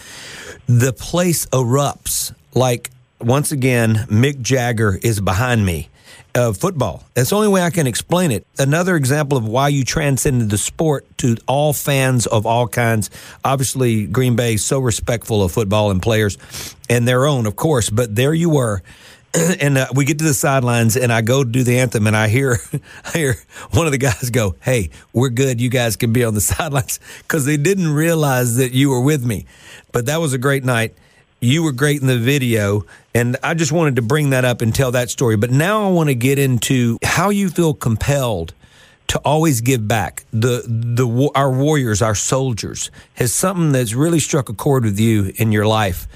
[0.67, 5.89] the place erupts like once again Mick Jagger is behind me.
[6.35, 7.05] Uh, football.
[7.13, 8.47] That's the only way I can explain it.
[8.59, 13.11] Another example of why you transcended the sport to all fans of all kinds.
[13.45, 16.39] Obviously, Green Bay so respectful of football and players
[16.89, 17.91] and their own, of course.
[17.91, 18.83] But there you were
[19.61, 22.17] and uh, we get to the sidelines, and I go to do the anthem, and
[22.17, 22.59] I hear,
[23.05, 23.37] I hear
[23.71, 25.61] one of the guys go, "Hey, we're good.
[25.61, 29.25] You guys can be on the sidelines," because they didn't realize that you were with
[29.25, 29.47] me.
[29.91, 30.95] But that was a great night.
[31.41, 34.75] You were great in the video, and I just wanted to bring that up and
[34.75, 35.37] tell that story.
[35.37, 38.55] But now I want to get into how you feel compelled
[39.09, 40.25] to always give back.
[40.33, 45.33] The the our warriors, our soldiers, has something that's really struck a chord with you
[45.37, 46.07] in your life.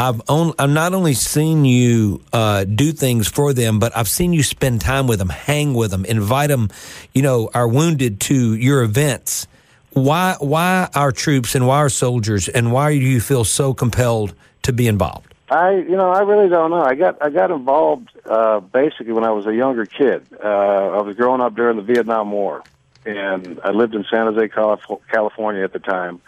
[0.00, 4.42] I've I've not only seen you uh, do things for them, but I've seen you
[4.42, 6.70] spend time with them, hang with them, invite them,
[7.12, 9.46] you know, our wounded to your events.
[9.92, 14.32] Why why our troops and why our soldiers and why do you feel so compelled
[14.62, 15.34] to be involved?
[15.50, 16.80] I you know I really don't know.
[16.80, 20.26] I got I got involved uh, basically when I was a younger kid.
[20.42, 22.62] Uh, I was growing up during the Vietnam War,
[23.04, 26.22] and I lived in San Jose, California at the time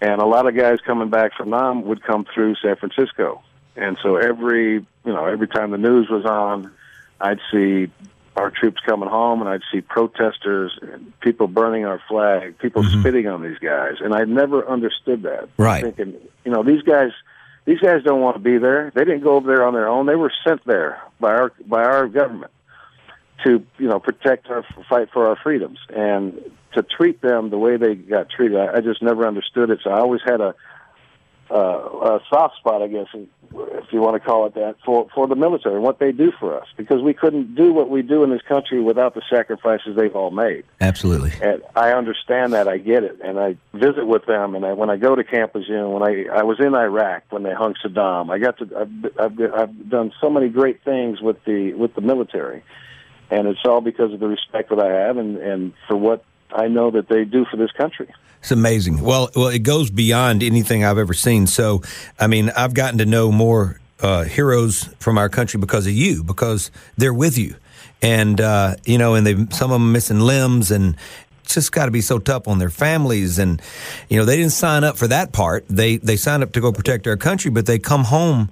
[0.00, 3.42] and a lot of guys coming back from Nam would come through San Francisco.
[3.76, 6.72] And so every, you know, every time the news was on,
[7.20, 7.90] I'd see
[8.36, 13.00] our troops coming home and I'd see protesters and people burning our flag, people mm-hmm.
[13.00, 13.94] spitting on these guys.
[14.00, 15.48] And I never understood that.
[15.56, 15.82] Right.
[15.82, 17.10] Thinking, you know, these guys
[17.64, 18.92] these guys don't want to be there.
[18.94, 20.06] They didn't go over there on their own.
[20.06, 22.52] They were sent there by our by our government
[23.44, 25.78] to, you know, protect our fight for our freedoms.
[25.90, 29.80] And to treat them the way they got treated, I, I just never understood it.
[29.82, 30.54] So I always had a,
[31.50, 35.28] uh, a soft spot, I guess, if you want to call it that, for for
[35.28, 38.24] the military and what they do for us, because we couldn't do what we do
[38.24, 40.64] in this country without the sacrifices they've all made.
[40.80, 42.66] Absolutely, and I understand that.
[42.66, 45.54] I get it, and I visit with them, and I, when I go to Camp
[45.54, 49.20] Lejeune, when I I was in Iraq when they hung Saddam, I got to I've,
[49.20, 52.64] I've I've done so many great things with the with the military,
[53.30, 56.68] and it's all because of the respect that I have and and for what I
[56.68, 58.08] know that they do for this country.
[58.40, 59.00] It's amazing.
[59.00, 61.46] Well, well, it goes beyond anything I've ever seen.
[61.46, 61.82] So,
[62.18, 66.22] I mean, I've gotten to know more uh, heroes from our country because of you,
[66.22, 67.56] because they're with you,
[68.02, 70.96] and uh, you know, and they some of them missing limbs, and
[71.42, 73.60] it's just got to be so tough on their families, and
[74.08, 75.64] you know, they didn't sign up for that part.
[75.68, 78.50] They they signed up to go protect our country, but they come home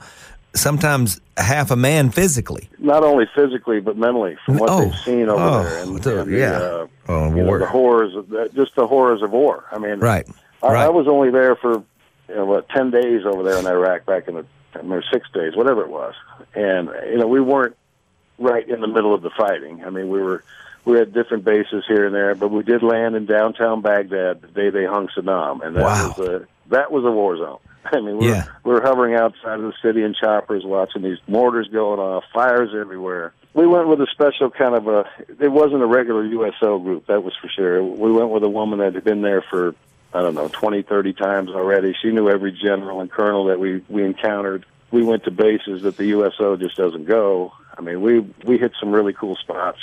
[0.55, 2.69] sometimes half a man physically.
[2.79, 6.21] Not only physically, but mentally, from what oh, they've seen over oh, there, and, the,
[6.23, 9.65] and yeah, uh, oh, know, the horrors, of, just the horrors of war.
[9.71, 10.27] I mean, right.
[10.63, 10.85] I, right.
[10.85, 11.83] I was only there for
[12.29, 15.55] you know, what ten days over there in Iraq back in the or six days,
[15.55, 16.15] whatever it was,
[16.55, 17.77] and you know we weren't
[18.39, 19.85] right in the middle of the fighting.
[19.85, 20.43] I mean, we were
[20.85, 24.49] we had different bases here and there, but we did land in downtown Baghdad the
[24.49, 26.15] day they hung Saddam, and that Wow.
[26.17, 27.59] was a that was a war zone.
[27.93, 28.45] I mean, we were, Yeah.
[28.65, 32.71] we were hovering outside of the city in choppers, watching these mortars going off, fires
[32.75, 33.33] everywhere.
[33.55, 35.09] We went with a special kind of a.
[35.41, 37.83] It wasn't a regular USO group, that was for sure.
[37.85, 39.75] We went with a woman that had been there for
[40.13, 41.95] I don't know twenty, thirty times already.
[42.03, 44.65] She knew every general and colonel that we we encountered.
[44.91, 47.53] We went to bases that the USO just doesn't go.
[47.77, 49.79] I mean, we we hit some really cool spots.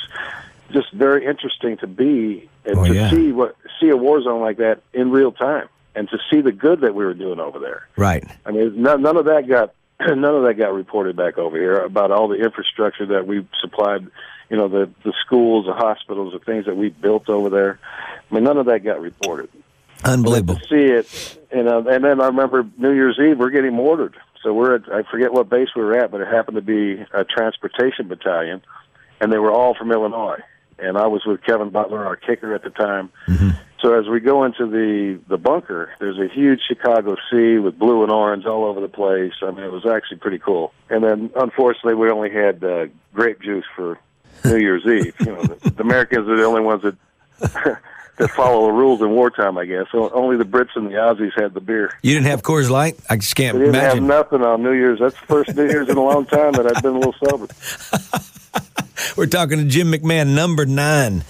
[0.71, 3.09] Just very interesting to be and Oh, to yeah.
[3.09, 6.51] see what see a war zone like that in real time, and to see the
[6.51, 7.87] good that we were doing over there.
[7.97, 8.23] Right.
[8.45, 11.79] I mean, none, none of that got none of that got reported back over here
[11.79, 14.07] about all the infrastructure that we supplied.
[14.49, 17.79] You know, the the schools, the hospitals, the things that we built over there.
[18.29, 19.49] I mean, none of that got reported.
[20.03, 20.55] Unbelievable.
[20.55, 24.17] To see it, you know, and then I remember New Year's Eve, we're getting mortared.
[24.41, 27.05] So we're at, I forget what base we were at, but it happened to be
[27.13, 28.63] a transportation battalion,
[29.19, 30.39] and they were all from Illinois.
[30.79, 33.11] And I was with Kevin Butler, our kicker at the time.
[33.27, 33.49] Mm-hmm.
[33.81, 38.03] So as we go into the the bunker, there's a huge Chicago C with blue
[38.03, 39.33] and orange all over the place.
[39.41, 40.71] I mean, it was actually pretty cool.
[40.89, 43.97] And then, unfortunately, we only had uh, grape juice for
[44.45, 45.15] New Year's Eve.
[45.21, 46.95] You know, the, the Americans are the only ones that
[48.17, 49.57] that follow the rules in wartime.
[49.57, 51.91] I guess so only the Brits and the Aussies had the beer.
[52.03, 52.99] You didn't have Coors Light?
[53.09, 54.03] I just can't We didn't imagine.
[54.07, 54.99] have nothing on New Year's.
[54.99, 57.47] That's the first New Year's in a long time that I've been a little sober.
[59.17, 61.23] We're talking to Jim McMahon, number nine,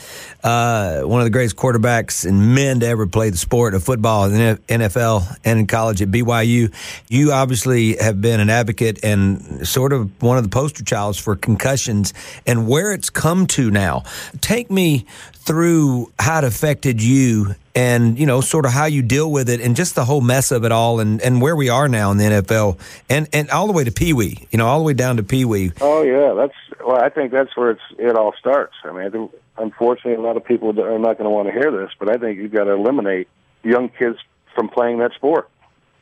[0.44, 4.26] uh, one of the greatest quarterbacks and men to ever play the sport of football
[4.26, 6.74] in the NFL and in college at BYU.
[7.10, 11.36] You obviously have been an advocate and sort of one of the poster childs for
[11.36, 12.14] concussions
[12.48, 14.04] and where it's come to now.
[14.42, 19.32] Take me through how it affected you and you know sort of how you deal
[19.32, 21.88] with it and just the whole mess of it all and, and where we are
[21.88, 22.78] now in the NFL
[23.10, 25.24] and, and all the way to Pee Wee, you know, all the way down to
[25.24, 25.72] Pee Wee.
[25.82, 26.54] Oh yeah, that's
[26.86, 27.02] well.
[27.02, 28.74] I think that's where it's it all starts.
[28.84, 29.30] I mean,
[29.62, 32.18] unfortunately, a lot of people are not going to want to hear this, but I
[32.18, 33.28] think you've got to eliminate
[33.64, 34.18] young kids
[34.56, 35.50] from playing that sport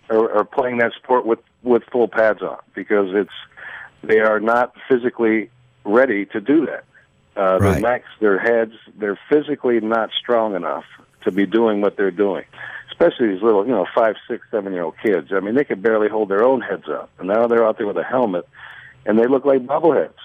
[0.10, 3.30] or, or playing that sport with with full pads on because it's
[4.02, 5.50] they are not physically
[5.84, 6.84] ready to do that.
[7.36, 7.74] Uh, Right.
[7.74, 10.86] Their necks, their heads, they're physically not strong enough
[11.24, 12.46] to be doing what they're doing.
[12.92, 15.30] Especially these little, you know, five, six, seven year old kids.
[15.32, 17.88] I mean, they can barely hold their own heads up, and now they're out there
[17.88, 18.48] with a helmet,
[19.06, 20.20] and they look like bobbleheads.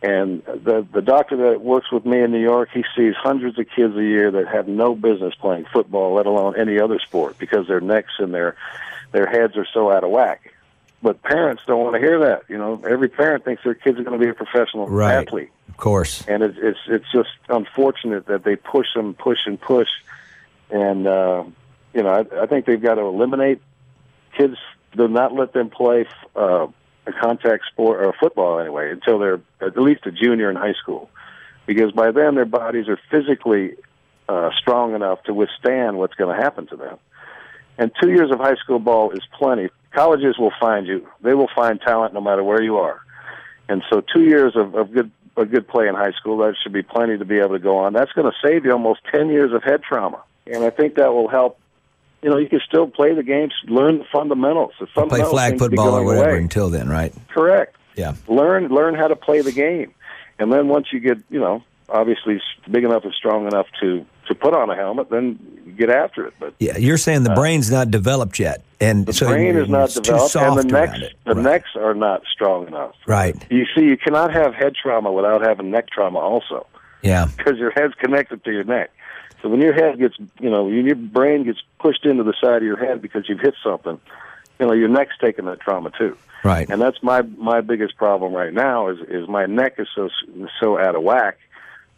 [0.00, 3.66] And the the doctor that works with me in New York, he sees hundreds of
[3.74, 7.66] kids a year that have no business playing football, let alone any other sport, because
[7.66, 8.54] their necks and their
[9.10, 10.52] their heads are so out of whack.
[11.02, 12.42] But parents don't want to hear that.
[12.48, 15.14] You know, every parent thinks their kids are going to be a professional Right.
[15.26, 16.24] athlete Of course.
[16.28, 19.88] and it's it's it's just unfortunate that they push them, push and push,
[20.70, 21.42] and uh,
[21.92, 23.60] you know I, I think they've got to eliminate
[24.36, 24.56] kids.
[24.96, 26.06] Do not let them play
[26.36, 26.68] uh,
[27.08, 31.10] a contact sport or football anyway until they're at least a junior in high school,
[31.66, 33.74] because by then their bodies are physically
[34.28, 36.98] uh, strong enough to withstand what's going to happen to them.
[37.78, 39.68] And two years of high school ball is plenty.
[39.92, 43.00] Colleges will find you; they will find talent no matter where you are.
[43.68, 46.72] And so, two years of, of good a good play in high school that should
[46.72, 47.92] be plenty to be able to go on.
[47.92, 51.12] That's going to save you almost ten years of head trauma, and I think that
[51.12, 51.58] will help.
[52.22, 54.72] You know, you can still play the games, learn the fundamentals.
[54.80, 56.38] The Play flag seem to be football or whatever away.
[56.42, 57.14] until then, right?
[57.28, 57.76] Correct.
[57.94, 58.14] Yeah.
[58.26, 59.92] Learn learn how to play the game,
[60.38, 64.34] and then once you get you know obviously big enough and strong enough to to
[64.34, 65.38] put on a helmet, then
[65.78, 66.34] get after it.
[66.38, 69.68] But Yeah, you're saying the uh, brain's not developed yet, and the so brain is
[69.68, 71.42] not developed, and the necks the right.
[71.42, 72.94] necks are not strong enough.
[73.06, 73.34] Right.
[73.50, 76.66] You see, you cannot have head trauma without having neck trauma also.
[77.02, 77.28] Yeah.
[77.36, 78.90] because your head's connected to your neck.
[79.42, 82.56] So when your head gets, you know, when your brain gets pushed into the side
[82.56, 84.00] of your head because you've hit something,
[84.58, 86.16] you know, your neck's taking that trauma too.
[86.44, 86.68] Right.
[86.68, 90.08] And that's my my biggest problem right now is is my neck is so
[90.60, 91.38] so out of whack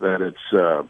[0.00, 0.82] that it's uh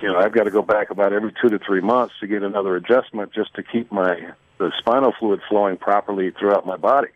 [0.00, 2.42] you know, I've got to go back about every 2 to 3 months to get
[2.42, 7.08] another adjustment just to keep my the spinal fluid flowing properly throughout my body.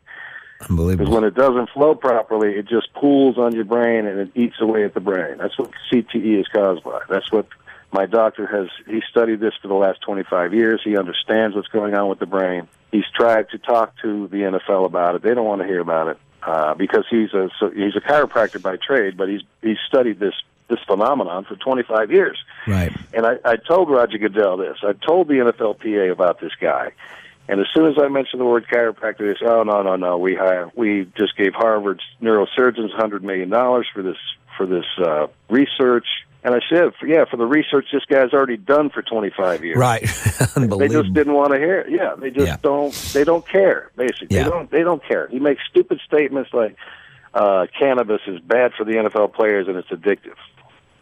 [0.68, 1.04] Unbelievable.
[1.04, 4.56] Because when it doesn't flow properly, it just pools on your brain and it eats
[4.60, 5.38] away at the brain.
[5.38, 7.00] That's what CTE is caused by.
[7.08, 7.46] That's what
[7.92, 8.68] my doctor has.
[8.86, 10.80] He studied this for the last 25 years.
[10.84, 12.68] He understands what's going on with the brain.
[12.92, 15.22] He's tried to talk to the NFL about it.
[15.22, 18.60] They don't want to hear about it uh, because he's a so he's a chiropractor
[18.60, 20.34] by trade, but he's he's studied this
[20.68, 22.38] this phenomenon for 25 years.
[22.66, 22.92] Right.
[23.14, 24.76] And I, I told Roger Goodell this.
[24.82, 26.92] I told the NFLPA about this guy.
[27.48, 30.18] And as soon as I mentioned the word chiropractor, they said, "Oh no, no, no!
[30.18, 34.18] We hire, we just gave Harvard's neurosurgeons hundred million dollars for this
[34.58, 36.06] for this uh, research.
[36.44, 39.76] And I said, yeah, for the research this guy's already done for 25 years.
[39.76, 40.02] Right.
[40.58, 41.90] They just didn't want to hear it.
[41.90, 42.56] Yeah, they just Yeah.
[42.62, 42.92] don't.
[43.12, 43.90] They don't care.
[43.96, 44.44] Basically, Yeah.
[44.44, 44.70] they don't.
[44.70, 45.28] They don't care.
[45.28, 46.76] He makes stupid statements like
[47.34, 50.34] uh, cannabis is bad for the NFL players and it's addictive.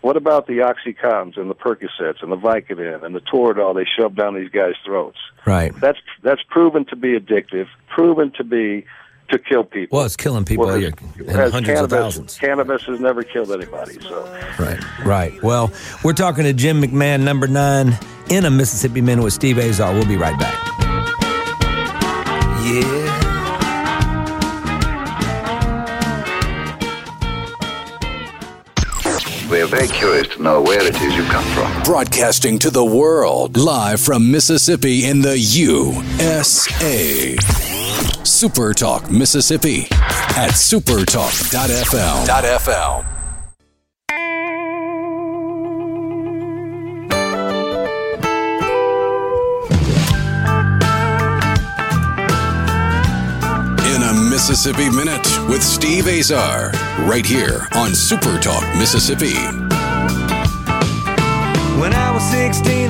[0.03, 4.15] What about the oxycontins and the Percocets and the Vicodin and the Toradol they shove
[4.15, 5.19] down these guys' throats?
[5.47, 5.73] Right.
[5.81, 7.67] That's that's proven to be addictive.
[7.89, 8.85] Proven to be
[9.29, 9.97] to kill people.
[9.99, 10.93] Well, it's killing people Whereas- here,
[11.25, 12.37] whereas hundreds of thousands.
[12.39, 13.99] Cannabis has never killed anybody.
[14.01, 14.25] So.
[14.59, 15.43] Right, right.
[15.43, 15.73] Well,
[16.05, 17.99] we're talking to Jim McMahon, number nine,
[18.31, 19.93] in a Mississippi Minute with Steve Azar.
[19.93, 20.55] We'll be right back.
[22.65, 23.05] Yeah.
[29.49, 31.83] We're very curious to know where it is you come from.
[31.85, 37.37] Broadcasting to the world live from Mississippi in the USA.
[38.27, 39.87] Super Talk Mississippi
[40.35, 42.27] at supertalk.fm.
[42.27, 43.07] .fm.
[53.87, 56.73] In a Mississippi Minute with Steve Azar,
[57.07, 59.37] right here on Super Talk Mississippi.
[61.81, 62.86] When I was 16, I knew everything.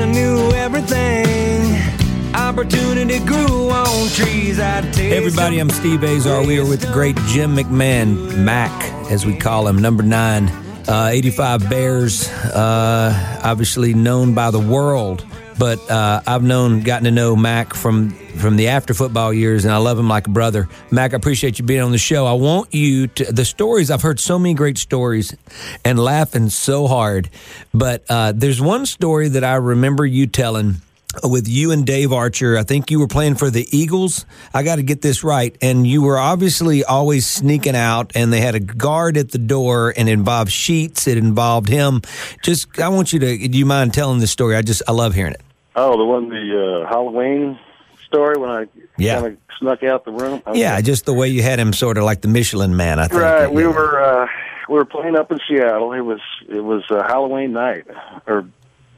[2.57, 4.59] Opportunity grew on trees.
[4.59, 6.43] Everybody, I'm Steve Azar.
[6.47, 8.73] We are with the great Jim McMahon, Mac,
[9.11, 10.49] as we call him, number nine,
[10.89, 15.27] uh, 85 Bears, uh, obviously known by the world.
[15.59, 19.75] But uh, I've known, gotten to know Mac from from the after football years, and
[19.75, 20.67] I love him like a brother.
[20.91, 22.25] Mac, I appreciate you being on the show.
[22.25, 23.91] I want you to the stories.
[23.91, 25.37] I've heard so many great stories,
[25.85, 27.29] and laughing so hard.
[27.75, 30.77] But uh, there's one story that I remember you telling
[31.25, 32.57] with you and Dave Archer.
[32.57, 34.27] I think you were playing for the Eagles.
[34.55, 35.57] I got to get this right.
[35.63, 39.93] And you were obviously always sneaking out, and they had a guard at the door,
[39.97, 41.07] and involved sheets.
[41.07, 42.03] It involved him.
[42.43, 43.49] Just, I want you to.
[43.49, 44.57] Do you mind telling this story?
[44.57, 45.43] I just, I love hearing it.
[45.75, 47.59] Oh, the one the uh, Halloween
[48.07, 48.65] story when I
[48.97, 49.21] Yeah.
[49.21, 50.43] kind of snuck out the room.
[50.47, 50.61] Okay.
[50.61, 52.99] Yeah, just the way you had him, sort of like the Michelin Man.
[52.99, 53.21] I think.
[53.21, 53.53] Right.
[53.53, 54.27] We were uh,
[54.69, 55.93] we were playing up in Seattle.
[55.93, 57.87] It was it was uh, Halloween night
[58.27, 58.47] or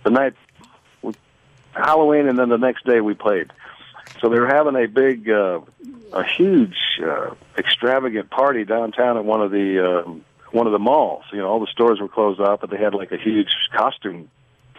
[0.04, 0.34] the night
[1.72, 3.52] Halloween, and then the next day we played.
[4.20, 5.60] So they were having a big, uh,
[6.12, 10.10] a huge, uh, extravagant party downtown at one of the uh,
[10.50, 11.24] one of the malls.
[11.32, 14.30] You know, all the stores were closed off, but they had like a huge costume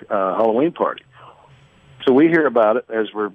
[0.09, 1.03] uh, Halloween party.
[2.05, 3.29] So we hear about it as we're,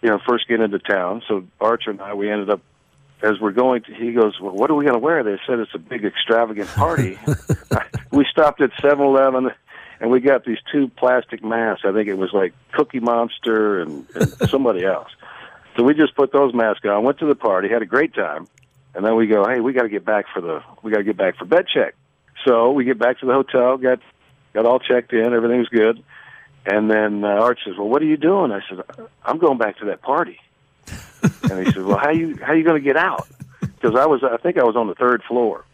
[0.00, 1.22] you know, first getting into town.
[1.28, 2.62] So Archer and I, we ended up
[3.22, 5.24] as we're going to, he goes, well, what are we going to wear?
[5.24, 7.18] They said it's a big extravagant party.
[8.12, 9.50] we stopped at Seven Eleven,
[10.00, 11.84] and we got these two plastic masks.
[11.84, 15.10] I think it was like Cookie Monster and, and somebody else.
[15.76, 18.48] So we just put those masks on, went to the party, had a great time,
[18.94, 21.04] and then we go, hey, we got to get back for the, we got to
[21.04, 21.94] get back for bed check.
[22.44, 24.00] So we get back to the hotel, got
[24.54, 26.02] got all checked in, everything's good.
[26.66, 28.80] And then uh, Art says, "Well, what are you doing?" I said,
[29.24, 30.38] "I'm going back to that party."
[31.50, 33.26] and he said, "Well, how you how you going to get out?"
[33.60, 35.64] Because I was, I think I was on the third floor.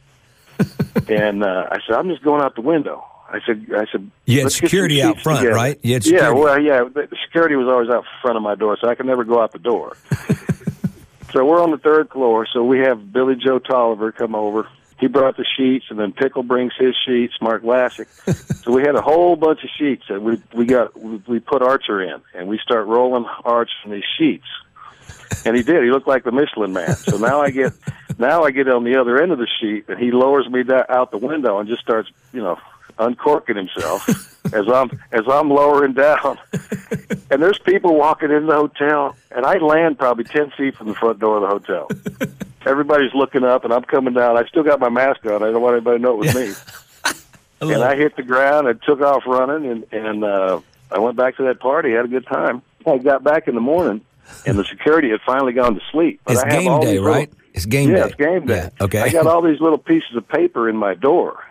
[1.09, 4.39] and uh, I said, "I'm just going out the window." I said, "I said You
[4.39, 5.79] had "Let's get some security out front, together." right?
[5.83, 6.41] You had Yeah, security.
[6.41, 6.85] well, yeah.
[6.85, 9.53] The security was always out front of my door, so I could never go out
[9.53, 9.97] the door.
[11.33, 12.47] so we're on the third floor.
[12.53, 14.68] So we have Billy Joe Tolliver come over.
[15.01, 17.35] He brought the sheets, and then Pickle brings his sheets.
[17.41, 18.07] Mark Lassick.
[18.62, 20.99] so we had a whole bunch of sheets that we we got.
[20.99, 24.47] We, we put Archer in, and we start rolling Arch in these sheets.
[25.45, 25.83] And he did.
[25.83, 26.95] He looked like the Michelin Man.
[26.97, 27.72] So now I get
[28.18, 31.11] now I get on the other end of the sheet, and he lowers me out
[31.11, 32.59] the window and just starts, you know,
[32.99, 34.09] uncorking himself
[34.55, 36.38] as I'm as I'm lowering down.
[37.30, 40.95] And there's people walking in the hotel, and I land probably ten feet from the
[40.95, 41.88] front door of the hotel.
[42.66, 44.36] Everybody's looking up, and I'm coming down.
[44.36, 45.42] I still got my mask on.
[45.42, 47.72] I don't want anybody to know it was me.
[47.74, 50.61] and I hit the ground and took off running, and and uh,
[50.92, 51.92] I went back to that party.
[51.92, 52.62] Had a good time.
[52.86, 54.03] I got back in the morning,
[54.47, 56.20] and the security had finally gone to sleep.
[56.24, 57.32] But It's I have game all day, these little- right?
[57.55, 58.03] It's game yeah, day.
[58.07, 58.57] it's game day.
[58.78, 59.01] Yeah, okay.
[59.01, 61.43] I got all these little pieces of paper in my door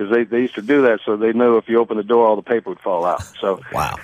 [0.00, 2.26] because they they used to do that so they knew if you open the door,
[2.26, 3.22] all the paper would fall out.
[3.40, 3.98] So Wow.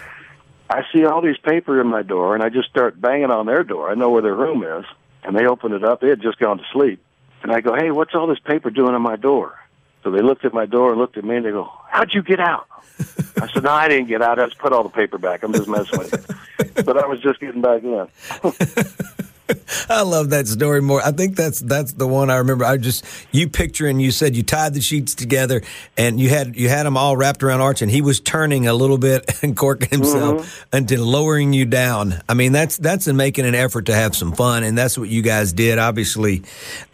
[0.69, 3.63] I see all these paper in my door, and I just start banging on their
[3.63, 3.89] door.
[3.89, 4.85] I know where their room is,
[5.23, 6.01] and they open it up.
[6.01, 7.03] They had just gone to sleep,
[7.43, 9.55] and I go, "Hey, what's all this paper doing on my door?"
[10.03, 12.23] So they looked at my door and looked at me, and they go, "How'd you
[12.23, 12.67] get out?"
[13.41, 14.39] I said, "No, I didn't get out.
[14.39, 15.43] I just put all the paper back.
[15.45, 18.09] I'm just messing with you." But I was just getting back in.
[19.89, 21.01] I love that story more.
[21.01, 22.65] I think that's that's the one I remember.
[22.65, 25.63] I just you picturing you said you tied the sheets together
[25.97, 28.75] and you had you had them all wrapped around Arch and he was turning a
[28.75, 30.77] little bit and corking himself mm-hmm.
[30.77, 32.21] until lowering you down.
[32.29, 35.09] I mean that's that's in making an effort to have some fun and that's what
[35.09, 35.79] you guys did.
[35.79, 36.43] Obviously,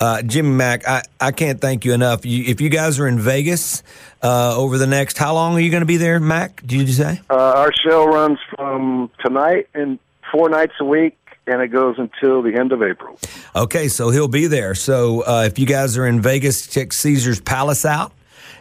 [0.00, 2.26] uh, Jimmy Mack, I I can't thank you enough.
[2.26, 3.82] You, if you guys are in Vegas.
[4.24, 6.64] Uh, over the next, how long are you going to be there, Mac?
[6.64, 7.20] Did you say?
[7.28, 9.98] Uh, our show runs from tonight and
[10.30, 13.18] four nights a week and it goes until the end of April.
[13.54, 14.74] Okay, so he'll be there.
[14.74, 18.12] So uh, if you guys are in Vegas, check Caesar's Palace out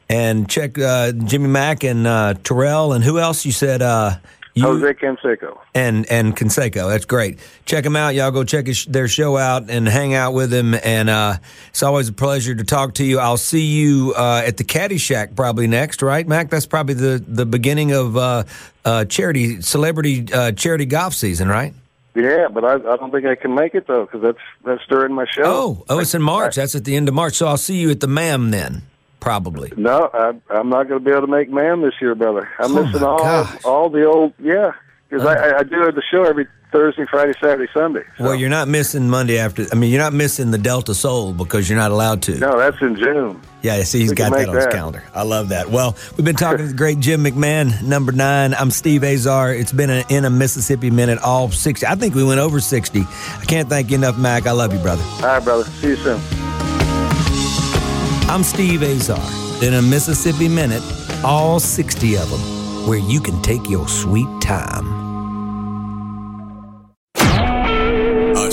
[0.09, 3.81] and check uh, Jimmy Mack and uh, Terrell and who else you said?
[3.81, 4.15] Uh,
[4.53, 5.57] you, Jose Canseco.
[5.73, 6.89] And and Canseco.
[6.89, 7.39] That's great.
[7.65, 8.15] Check him out.
[8.15, 10.75] Y'all go check his, their show out and hang out with them.
[10.83, 11.37] And uh,
[11.69, 13.19] it's always a pleasure to talk to you.
[13.19, 16.49] I'll see you uh, at the Caddy Shack probably next, right, Mac?
[16.49, 18.43] That's probably the, the beginning of uh,
[18.83, 21.73] uh charity, celebrity uh, charity golf season, right?
[22.13, 25.13] Yeah, but I, I don't think I can make it though because that's that's during
[25.13, 25.43] my show.
[25.45, 26.55] Oh, oh, it's in March.
[26.55, 27.35] That's at the end of March.
[27.35, 28.83] So I'll see you at the MAM then,
[29.21, 29.71] probably.
[29.77, 32.49] No, I, I'm not going to be able to make MAM this year, brother.
[32.59, 33.63] I'm oh missing all gosh.
[33.63, 34.73] all the old yeah
[35.11, 35.29] because oh.
[35.29, 35.55] Uh-huh.
[35.55, 38.03] I, I do the show every Thursday, Friday, Saturday, Sunday.
[38.17, 38.23] So.
[38.23, 39.65] Well, you're not missing Monday after.
[39.73, 42.39] I mean, you're not missing the Delta Soul because you're not allowed to.
[42.39, 43.41] No, that's in June.
[43.61, 45.03] Yeah, see, he's we got that on his calendar.
[45.13, 45.69] I love that.
[45.69, 48.53] Well, we've been talking to the great Jim McMahon, number nine.
[48.53, 49.53] I'm Steve Azar.
[49.53, 51.85] It's been a, in a Mississippi minute, all 60.
[51.85, 53.01] I think we went over 60.
[53.01, 54.47] I can't thank you enough, Mac.
[54.47, 55.03] I love you, brother.
[55.03, 55.65] All right, brother.
[55.65, 56.21] See you soon.
[58.29, 59.19] I'm Steve Azar.
[59.61, 60.81] In a Mississippi minute,
[61.23, 65.00] all 60 of them, where you can take your sweet time.